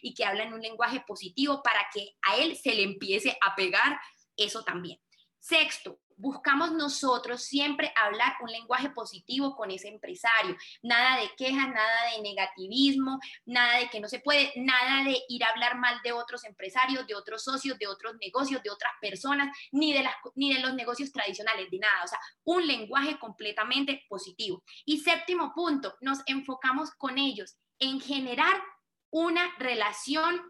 y 0.00 0.14
que 0.14 0.24
habla 0.24 0.44
en 0.44 0.54
un 0.54 0.60
lenguaje 0.60 1.02
positivo 1.06 1.62
para 1.62 1.86
que 1.92 2.14
a 2.22 2.36
él 2.36 2.56
se 2.56 2.74
le 2.74 2.82
empiece 2.82 3.36
a 3.40 3.54
pegar 3.54 3.98
eso 4.36 4.62
también. 4.64 4.98
Sexto, 5.38 5.98
buscamos 6.16 6.70
nosotros 6.70 7.42
siempre 7.42 7.92
hablar 7.96 8.34
un 8.40 8.50
lenguaje 8.50 8.90
positivo 8.90 9.56
con 9.56 9.72
ese 9.72 9.88
empresario. 9.88 10.56
Nada 10.82 11.20
de 11.20 11.30
quejas, 11.36 11.68
nada 11.68 12.12
de 12.14 12.22
negativismo, 12.22 13.18
nada 13.44 13.78
de 13.78 13.90
que 13.90 13.98
no 13.98 14.08
se 14.08 14.20
puede, 14.20 14.52
nada 14.54 15.02
de 15.02 15.20
ir 15.28 15.42
a 15.42 15.48
hablar 15.48 15.78
mal 15.78 16.00
de 16.04 16.12
otros 16.12 16.44
empresarios, 16.44 17.08
de 17.08 17.16
otros 17.16 17.42
socios, 17.42 17.76
de 17.78 17.88
otros 17.88 18.14
negocios, 18.20 18.62
de 18.62 18.70
otras 18.70 18.92
personas, 19.00 19.56
ni 19.72 19.92
de, 19.92 20.04
las, 20.04 20.14
ni 20.36 20.54
de 20.54 20.60
los 20.60 20.74
negocios 20.74 21.10
tradicionales, 21.10 21.68
de 21.70 21.78
nada. 21.80 22.04
O 22.04 22.08
sea, 22.08 22.20
un 22.44 22.64
lenguaje 22.64 23.18
completamente 23.18 24.04
positivo. 24.08 24.62
Y 24.84 25.00
séptimo 25.00 25.52
punto, 25.52 25.96
nos 26.00 26.20
enfocamos 26.26 26.92
con 26.92 27.18
ellos 27.18 27.56
en 27.80 28.00
generar 28.00 28.62
una 29.12 29.54
relación 29.58 30.42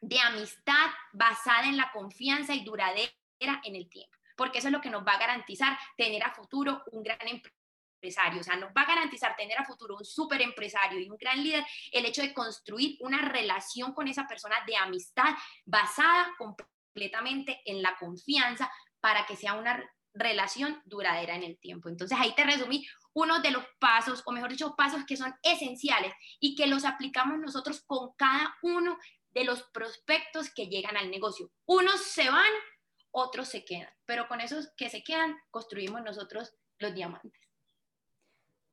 de 0.00 0.18
amistad 0.18 0.90
basada 1.12 1.66
en 1.66 1.76
la 1.76 1.90
confianza 1.92 2.54
y 2.54 2.64
duradera 2.64 3.12
en 3.38 3.76
el 3.76 3.88
tiempo, 3.88 4.16
porque 4.36 4.58
eso 4.58 4.68
es 4.68 4.72
lo 4.72 4.80
que 4.80 4.90
nos 4.90 5.06
va 5.06 5.12
a 5.12 5.18
garantizar 5.18 5.78
tener 5.96 6.22
a 6.24 6.34
futuro 6.34 6.82
un 6.92 7.02
gran 7.02 7.18
empresario, 7.22 8.40
o 8.40 8.44
sea, 8.44 8.56
nos 8.56 8.70
va 8.70 8.82
a 8.82 8.86
garantizar 8.86 9.36
tener 9.36 9.58
a 9.58 9.64
futuro 9.64 9.96
un 9.96 10.04
súper 10.04 10.42
empresario 10.42 10.98
y 10.98 11.08
un 11.08 11.16
gran 11.16 11.42
líder 11.42 11.64
el 11.92 12.04
hecho 12.04 12.22
de 12.22 12.34
construir 12.34 12.96
una 13.00 13.18
relación 13.18 13.92
con 13.92 14.08
esa 14.08 14.26
persona 14.26 14.56
de 14.66 14.76
amistad 14.76 15.34
basada 15.64 16.32
completamente 16.36 17.60
en 17.64 17.82
la 17.82 17.96
confianza 17.96 18.70
para 19.00 19.24
que 19.26 19.36
sea 19.36 19.54
una 19.54 19.88
relación 20.14 20.82
duradera 20.84 21.36
en 21.36 21.44
el 21.44 21.58
tiempo. 21.58 21.88
Entonces 21.88 22.18
ahí 22.18 22.34
te 22.34 22.44
resumí 22.44 22.84
uno 23.12 23.40
de 23.40 23.50
los 23.50 23.64
pasos, 23.78 24.22
o 24.26 24.32
mejor 24.32 24.50
dicho, 24.50 24.74
pasos 24.76 25.04
que 25.04 25.16
son 25.16 25.34
esenciales 25.42 26.12
y 26.38 26.54
que 26.54 26.66
los 26.66 26.84
aplicamos 26.84 27.38
nosotros 27.38 27.82
con 27.86 28.12
cada 28.16 28.54
uno 28.62 28.98
de 29.30 29.44
los 29.44 29.62
prospectos 29.72 30.52
que 30.54 30.66
llegan 30.66 30.96
al 30.96 31.10
negocio. 31.10 31.50
Unos 31.66 32.02
se 32.02 32.28
van, 32.28 32.52
otros 33.10 33.48
se 33.48 33.64
quedan, 33.64 33.88
pero 34.06 34.28
con 34.28 34.40
esos 34.40 34.72
que 34.76 34.88
se 34.88 35.02
quedan 35.02 35.36
construimos 35.50 36.02
nosotros 36.02 36.54
los 36.78 36.94
diamantes. 36.94 37.32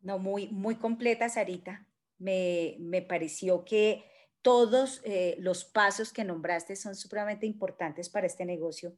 No, 0.01 0.19
muy, 0.19 0.47
muy 0.47 0.75
completa, 0.75 1.29
Sarita. 1.29 1.87
Me, 2.19 2.75
me 2.79 3.01
pareció 3.01 3.65
que 3.65 4.03
todos 4.41 5.01
eh, 5.03 5.35
los 5.39 5.65
pasos 5.65 6.13
que 6.13 6.23
nombraste 6.23 6.75
son 6.75 6.95
supremamente 6.95 7.45
importantes 7.45 8.09
para 8.09 8.27
este 8.27 8.45
negocio 8.45 8.97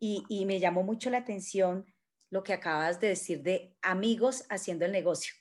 y, 0.00 0.24
y 0.28 0.46
me 0.46 0.60
llamó 0.60 0.82
mucho 0.82 1.10
la 1.10 1.18
atención 1.18 1.84
lo 2.30 2.42
que 2.42 2.52
acabas 2.52 3.00
de 3.00 3.08
decir 3.08 3.42
de 3.42 3.76
amigos 3.82 4.44
haciendo 4.50 4.84
el 4.84 4.92
negocio. 4.92 5.34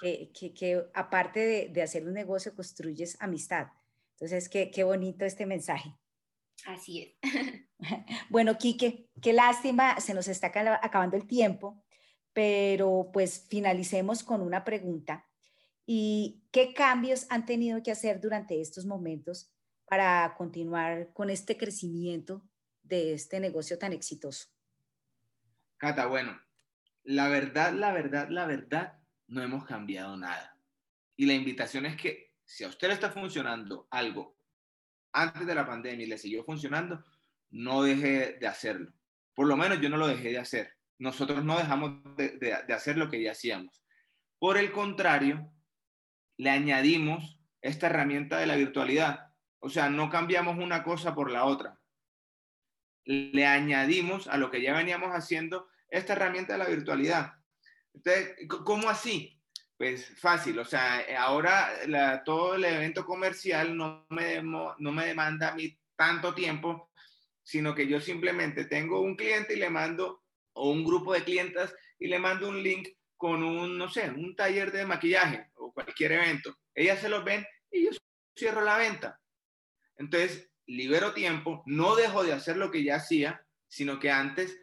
que, 0.00 0.30
que, 0.32 0.84
aparte 0.94 1.40
de, 1.40 1.68
de, 1.70 1.82
hacer 1.82 2.06
un 2.06 2.14
negocio, 2.14 2.54
construyes 2.54 3.16
amistad. 3.20 3.66
Entonces, 4.12 4.48
qué, 4.48 4.70
qué 4.70 4.84
bonito 4.84 5.24
este 5.24 5.44
mensaje. 5.44 5.92
Así 6.66 7.02
es. 7.02 7.32
Bueno, 8.30 8.58
Quique, 8.58 9.08
qué 9.20 9.32
lástima, 9.32 10.00
se 10.00 10.14
nos 10.14 10.28
está 10.28 10.52
acabando 10.82 11.16
el 11.16 11.26
tiempo, 11.26 11.82
pero 12.32 13.10
pues 13.12 13.46
finalicemos 13.48 14.22
con 14.22 14.42
una 14.42 14.64
pregunta. 14.64 15.26
¿Y 15.86 16.44
qué 16.50 16.74
cambios 16.74 17.26
han 17.30 17.46
tenido 17.46 17.82
que 17.82 17.90
hacer 17.90 18.20
durante 18.20 18.60
estos 18.60 18.84
momentos 18.84 19.50
para 19.86 20.34
continuar 20.36 21.12
con 21.14 21.30
este 21.30 21.56
crecimiento 21.56 22.42
de 22.82 23.14
este 23.14 23.40
negocio 23.40 23.78
tan 23.78 23.92
exitoso? 23.92 24.48
Cata, 25.78 26.06
bueno, 26.06 26.38
la 27.04 27.28
verdad, 27.28 27.72
la 27.72 27.92
verdad, 27.92 28.28
la 28.30 28.46
verdad, 28.46 28.98
no 29.28 29.42
hemos 29.42 29.64
cambiado 29.64 30.16
nada. 30.16 30.56
Y 31.16 31.26
la 31.26 31.34
invitación 31.34 31.86
es 31.86 31.96
que 31.96 32.32
si 32.44 32.64
a 32.64 32.68
usted 32.68 32.88
le 32.88 32.94
está 32.94 33.10
funcionando 33.10 33.86
algo 33.90 34.36
antes 35.12 35.46
de 35.46 35.54
la 35.54 35.66
pandemia 35.66 36.04
y 36.04 36.08
le 36.08 36.18
siguió 36.18 36.44
funcionando, 36.44 37.04
no 37.50 37.82
deje 37.82 38.38
de 38.40 38.46
hacerlo. 38.46 38.92
Por 39.34 39.46
lo 39.46 39.56
menos 39.56 39.80
yo 39.80 39.88
no 39.88 39.96
lo 39.96 40.08
dejé 40.08 40.30
de 40.30 40.38
hacer. 40.38 40.74
Nosotros 40.98 41.44
no 41.44 41.56
dejamos 41.56 42.02
de, 42.16 42.30
de 42.38 42.74
hacer 42.74 42.98
lo 42.98 43.08
que 43.08 43.22
ya 43.22 43.32
hacíamos. 43.32 43.84
Por 44.38 44.58
el 44.58 44.72
contrario, 44.72 45.52
le 46.36 46.50
añadimos 46.50 47.40
esta 47.62 47.86
herramienta 47.86 48.38
de 48.38 48.46
la 48.46 48.56
virtualidad. 48.56 49.32
O 49.60 49.70
sea, 49.70 49.90
no 49.90 50.10
cambiamos 50.10 50.58
una 50.58 50.82
cosa 50.82 51.14
por 51.14 51.30
la 51.30 51.44
otra. 51.44 51.77
Le 53.08 53.46
añadimos 53.46 54.28
a 54.28 54.36
lo 54.36 54.50
que 54.50 54.60
ya 54.60 54.76
veníamos 54.76 55.10
haciendo 55.12 55.68
esta 55.88 56.12
herramienta 56.12 56.52
de 56.52 56.58
la 56.58 56.66
virtualidad. 56.66 57.32
Entonces, 57.94 58.36
¿cómo 58.66 58.90
así? 58.90 59.40
Pues 59.78 60.06
fácil, 60.20 60.58
o 60.58 60.64
sea, 60.64 61.04
ahora 61.18 61.70
todo 62.24 62.56
el 62.56 62.64
evento 62.64 63.06
comercial 63.06 63.74
no 63.76 64.06
me, 64.10 64.42
no 64.42 64.74
me 64.78 65.06
demanda 65.06 65.48
a 65.48 65.54
mí 65.54 65.78
tanto 65.96 66.34
tiempo, 66.34 66.90
sino 67.42 67.74
que 67.74 67.86
yo 67.86 67.98
simplemente 67.98 68.66
tengo 68.66 69.00
un 69.00 69.16
cliente 69.16 69.54
y 69.54 69.58
le 69.58 69.70
mando, 69.70 70.24
o 70.52 70.70
un 70.70 70.84
grupo 70.84 71.14
de 71.14 71.24
clientes 71.24 71.74
y 71.98 72.08
le 72.08 72.18
mando 72.18 72.48
un 72.48 72.62
link 72.62 72.88
con 73.16 73.42
un, 73.42 73.78
no 73.78 73.88
sé, 73.88 74.10
un 74.10 74.36
taller 74.36 74.70
de 74.70 74.84
maquillaje 74.84 75.46
o 75.54 75.72
cualquier 75.72 76.12
evento. 76.12 76.58
Ellas 76.74 77.00
se 77.00 77.08
los 77.08 77.24
ven 77.24 77.46
y 77.70 77.86
yo 77.86 77.90
cierro 78.36 78.60
la 78.60 78.76
venta. 78.76 79.18
Entonces, 79.96 80.47
libero 80.68 81.14
tiempo, 81.14 81.62
no 81.66 81.96
dejo 81.96 82.22
de 82.22 82.34
hacer 82.34 82.56
lo 82.56 82.70
que 82.70 82.84
ya 82.84 82.96
hacía, 82.96 83.44
sino 83.66 83.98
que 83.98 84.10
antes 84.10 84.56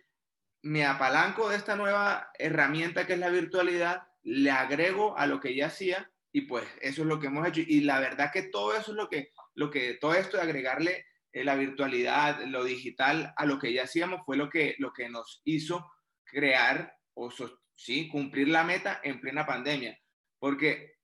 me 0.61 0.85
apalanco 0.85 1.49
de 1.49 1.57
esta 1.57 1.75
nueva 1.75 2.29
herramienta 2.39 3.05
que 3.05 3.13
es 3.13 3.19
la 3.19 3.29
virtualidad, 3.29 4.03
le 4.23 4.51
agrego 4.51 5.17
a 5.17 5.27
lo 5.27 5.39
que 5.39 5.55
ya 5.55 5.67
hacía 5.67 6.09
y 6.31 6.41
pues 6.41 6.65
eso 6.81 7.01
es 7.01 7.07
lo 7.07 7.19
que 7.19 7.27
hemos 7.27 7.47
hecho. 7.47 7.61
Y 7.65 7.81
la 7.81 7.99
verdad 7.99 8.31
que 8.31 8.43
todo 8.43 8.75
eso 8.75 8.91
es 8.91 8.97
lo 8.97 9.09
que, 9.09 9.31
lo 9.55 9.69
que 9.69 9.95
todo 9.95 10.13
esto 10.13 10.37
de 10.37 10.43
agregarle 10.43 11.05
eh, 11.31 11.43
la 11.43 11.55
virtualidad, 11.55 12.43
lo 12.45 12.63
digital 12.63 13.33
a 13.35 13.45
lo 13.45 13.59
que 13.59 13.73
ya 13.73 13.83
hacíamos 13.83 14.21
fue 14.25 14.37
lo 14.37 14.49
que, 14.49 14.75
lo 14.79 14.93
que 14.93 15.09
nos 15.09 15.41
hizo 15.43 15.91
crear 16.23 16.95
o 17.13 17.29
sí, 17.75 18.09
cumplir 18.09 18.49
la 18.49 18.63
meta 18.63 18.99
en 19.03 19.19
plena 19.21 19.45
pandemia. 19.45 19.99
Porque 20.39 20.95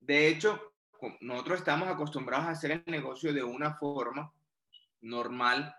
de 0.00 0.28
hecho, 0.28 0.74
nosotros 1.20 1.58
estamos 1.58 1.88
acostumbrados 1.88 2.46
a 2.46 2.50
hacer 2.50 2.70
el 2.70 2.82
negocio 2.86 3.32
de 3.32 3.42
una 3.42 3.74
forma 3.74 4.32
normal 5.00 5.74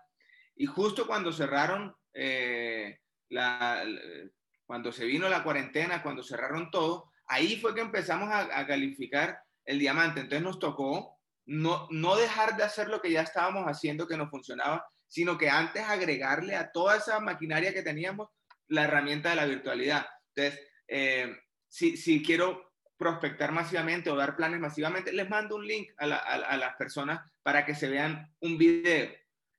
y 0.56 0.66
justo 0.66 1.06
cuando 1.06 1.32
cerraron 1.32 1.94
eh, 2.12 2.98
la, 3.30 3.82
cuando 4.66 4.92
se 4.92 5.04
vino 5.04 5.28
la 5.28 5.42
cuarentena, 5.42 6.02
cuando 6.02 6.22
cerraron 6.22 6.70
todo, 6.70 7.10
ahí 7.26 7.56
fue 7.56 7.74
que 7.74 7.80
empezamos 7.80 8.28
a, 8.30 8.66
calificar 8.66 9.40
el 9.64 9.78
diamante. 9.78 10.20
Entonces 10.20 10.42
nos 10.42 10.58
tocó 10.58 11.18
no, 11.46 11.88
no 11.90 12.16
dejar 12.16 12.56
de 12.56 12.64
hacer 12.64 12.88
lo 12.88 13.00
que 13.00 13.10
ya 13.10 13.22
estábamos 13.22 13.64
haciendo 13.64 14.06
que 14.06 14.16
nos 14.16 14.30
funcionaba, 14.30 14.86
sino 15.08 15.38
que 15.38 15.48
antes 15.48 15.82
agregarle 15.82 16.56
a 16.56 16.70
toda 16.70 16.96
esa 16.96 17.20
maquinaria 17.20 17.72
que 17.72 17.82
teníamos 17.82 18.28
la 18.68 18.84
herramienta 18.84 19.30
de 19.30 19.36
la 19.36 19.46
virtualidad. 19.46 20.06
Entonces, 20.34 20.60
eh, 20.86 21.36
si, 21.68 21.96
si, 21.96 22.22
quiero 22.22 22.69
prospectar 23.00 23.50
masivamente 23.50 24.10
o 24.10 24.14
dar 24.14 24.36
planes 24.36 24.60
masivamente, 24.60 25.10
les 25.10 25.26
mando 25.26 25.56
un 25.56 25.66
link 25.66 25.88
a, 25.96 26.04
a 26.04 26.56
las 26.58 26.76
personas 26.76 27.18
para 27.42 27.64
que 27.64 27.74
se 27.74 27.88
vean 27.88 28.30
un 28.40 28.58
video. 28.58 29.10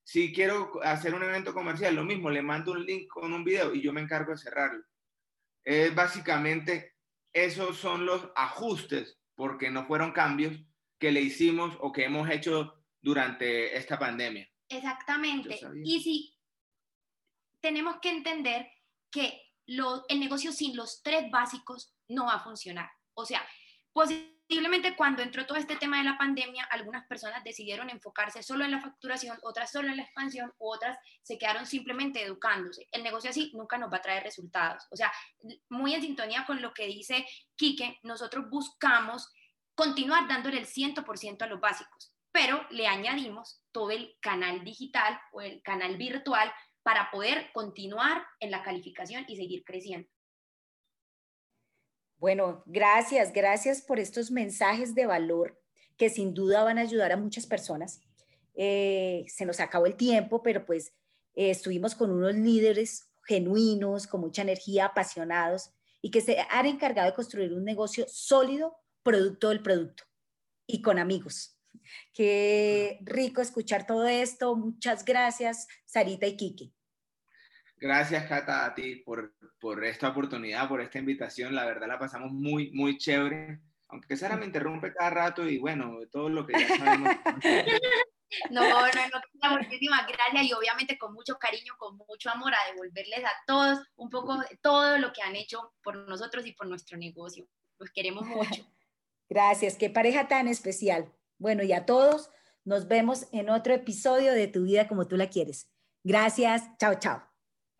Si 0.03 0.31
quiero 0.31 0.79
hacer 0.83 1.15
un 1.15 1.23
evento 1.23 1.51
comercial, 1.51 1.95
lo 1.95 2.03
mismo, 2.03 2.29
le 2.29 2.43
mando 2.43 2.73
un 2.73 2.85
link 2.85 3.07
con 3.07 3.33
un 3.33 3.43
video 3.43 3.73
y 3.73 3.81
yo 3.81 3.93
me 3.93 4.01
encargo 4.01 4.33
de 4.33 4.37
cerrarlo. 4.37 4.85
Es 5.63 5.95
básicamente, 5.95 6.97
esos 7.33 7.77
son 7.77 8.05
los 8.05 8.29
ajustes, 8.35 9.19
porque 9.33 9.71
no 9.71 9.87
fueron 9.87 10.11
cambios 10.11 10.55
que 10.99 11.11
le 11.11 11.21
hicimos 11.21 11.75
o 11.79 11.91
que 11.91 12.05
hemos 12.05 12.29
hecho 12.29 12.75
durante 13.01 13.75
esta 13.75 13.97
pandemia. 13.97 14.47
Exactamente. 14.69 15.59
Y 15.83 16.03
si 16.03 16.37
tenemos 17.59 17.95
que 18.01 18.11
entender 18.11 18.69
que 19.09 19.41
el 19.65 20.19
negocio 20.19 20.51
sin 20.51 20.75
los 20.75 21.01
tres 21.01 21.31
básicos 21.31 21.95
no 22.07 22.25
va 22.25 22.35
a 22.35 22.43
funcionar. 22.43 22.91
O 23.13 23.25
sea, 23.25 23.45
Posiblemente 23.93 24.95
cuando 24.95 25.21
entró 25.21 25.45
todo 25.45 25.57
este 25.57 25.75
tema 25.75 25.97
de 25.97 26.05
la 26.05 26.17
pandemia, 26.17 26.63
algunas 26.71 27.05
personas 27.07 27.43
decidieron 27.43 27.89
enfocarse 27.89 28.41
solo 28.41 28.63
en 28.63 28.71
la 28.71 28.79
facturación, 28.79 29.37
otras 29.43 29.71
solo 29.71 29.89
en 29.89 29.97
la 29.97 30.03
expansión, 30.03 30.53
otras 30.59 30.97
se 31.21 31.37
quedaron 31.37 31.65
simplemente 31.65 32.23
educándose. 32.23 32.87
El 32.91 33.03
negocio 33.03 33.29
así 33.29 33.51
nunca 33.53 33.77
nos 33.77 33.91
va 33.91 33.97
a 33.97 34.01
traer 34.01 34.23
resultados. 34.23 34.87
O 34.91 34.95
sea, 34.95 35.11
muy 35.69 35.93
en 35.93 36.01
sintonía 36.01 36.45
con 36.45 36.61
lo 36.61 36.73
que 36.73 36.87
dice 36.87 37.25
Quique, 37.55 37.99
nosotros 38.03 38.49
buscamos 38.49 39.29
continuar 39.75 40.27
dándole 40.27 40.59
el 40.59 40.67
100% 40.67 41.41
a 41.41 41.47
los 41.47 41.59
básicos, 41.59 42.13
pero 42.31 42.65
le 42.69 42.87
añadimos 42.87 43.61
todo 43.73 43.91
el 43.91 44.15
canal 44.21 44.63
digital 44.63 45.19
o 45.33 45.41
el 45.41 45.61
canal 45.61 45.97
virtual 45.97 46.53
para 46.83 47.11
poder 47.11 47.51
continuar 47.53 48.25
en 48.39 48.51
la 48.51 48.63
calificación 48.63 49.25
y 49.27 49.35
seguir 49.35 49.63
creciendo. 49.65 50.09
Bueno, 52.21 52.61
gracias, 52.67 53.33
gracias 53.33 53.81
por 53.81 53.99
estos 53.99 54.29
mensajes 54.29 54.93
de 54.93 55.07
valor 55.07 55.59
que 55.97 56.07
sin 56.11 56.35
duda 56.35 56.63
van 56.63 56.77
a 56.77 56.81
ayudar 56.81 57.11
a 57.11 57.17
muchas 57.17 57.47
personas. 57.47 57.99
Eh, 58.53 59.25
se 59.27 59.43
nos 59.43 59.59
acabó 59.59 59.87
el 59.87 59.95
tiempo, 59.95 60.43
pero 60.43 60.63
pues 60.63 60.93
eh, 61.33 61.49
estuvimos 61.49 61.95
con 61.95 62.11
unos 62.11 62.35
líderes 62.35 63.09
genuinos, 63.25 64.05
con 64.05 64.21
mucha 64.21 64.43
energía, 64.43 64.85
apasionados 64.85 65.71
y 65.99 66.11
que 66.11 66.21
se 66.21 66.37
han 66.51 66.67
encargado 66.67 67.09
de 67.09 67.15
construir 67.15 67.53
un 67.53 67.65
negocio 67.65 68.05
sólido, 68.07 68.77
producto 69.01 69.49
del 69.49 69.63
producto 69.63 70.03
y 70.67 70.83
con 70.83 70.99
amigos. 70.99 71.57
Qué 72.13 72.99
rico 73.01 73.41
escuchar 73.41 73.87
todo 73.87 74.05
esto. 74.05 74.55
Muchas 74.55 75.05
gracias, 75.05 75.67
Sarita 75.87 76.27
y 76.27 76.37
Kiki. 76.37 76.71
Gracias, 77.81 78.27
Cata, 78.27 78.63
a 78.63 78.75
ti 78.75 78.97
por, 78.97 79.33
por, 79.59 79.83
esta 79.83 80.09
oportunidad, 80.09 80.69
por 80.69 80.81
esta 80.81 80.99
invitación. 80.99 81.55
La 81.55 81.65
verdad 81.65 81.87
la 81.87 81.97
pasamos 81.97 82.31
muy, 82.31 82.71
muy 82.73 82.99
chévere. 82.99 83.59
Aunque 83.87 84.15
Sara 84.15 84.37
me 84.37 84.45
interrumpe 84.45 84.93
cada 84.93 85.09
rato 85.09 85.49
y 85.49 85.57
bueno, 85.57 85.97
todo 86.11 86.29
lo 86.29 86.45
que 86.45 86.53
ya 86.59 86.77
sabemos. 86.77 87.15
No, 88.49 88.61
no, 88.61 88.85
no, 89.43 89.57
muchísimas 89.57 90.07
gracias 90.07 90.45
y 90.45 90.53
obviamente 90.53 90.97
con 90.97 91.13
mucho 91.13 91.37
cariño, 91.37 91.73
con 91.77 91.97
mucho 91.97 92.29
amor 92.29 92.53
a 92.53 92.71
devolverles 92.71 93.25
a 93.25 93.31
todos 93.45 93.79
un 93.97 94.09
poco 94.09 94.37
de 94.37 94.57
todo 94.61 94.97
lo 94.99 95.11
que 95.11 95.21
han 95.21 95.35
hecho 95.35 95.73
por 95.83 95.97
nosotros 96.07 96.45
y 96.45 96.53
por 96.53 96.67
nuestro 96.67 96.97
negocio. 96.97 97.45
Los 97.77 97.89
queremos 97.91 98.25
mucho. 98.25 98.65
Gracias, 99.29 99.75
qué 99.75 99.89
pareja 99.89 100.29
tan 100.29 100.47
especial. 100.47 101.11
Bueno, 101.39 101.61
y 101.63 101.73
a 101.73 101.85
todos 101.85 102.29
nos 102.63 102.87
vemos 102.87 103.27
en 103.33 103.49
otro 103.49 103.73
episodio 103.73 104.31
de 104.31 104.47
Tu 104.47 104.63
vida 104.63 104.87
como 104.87 105.09
tú 105.09 105.17
la 105.17 105.29
quieres. 105.29 105.69
Gracias, 106.01 106.63
chao, 106.77 106.95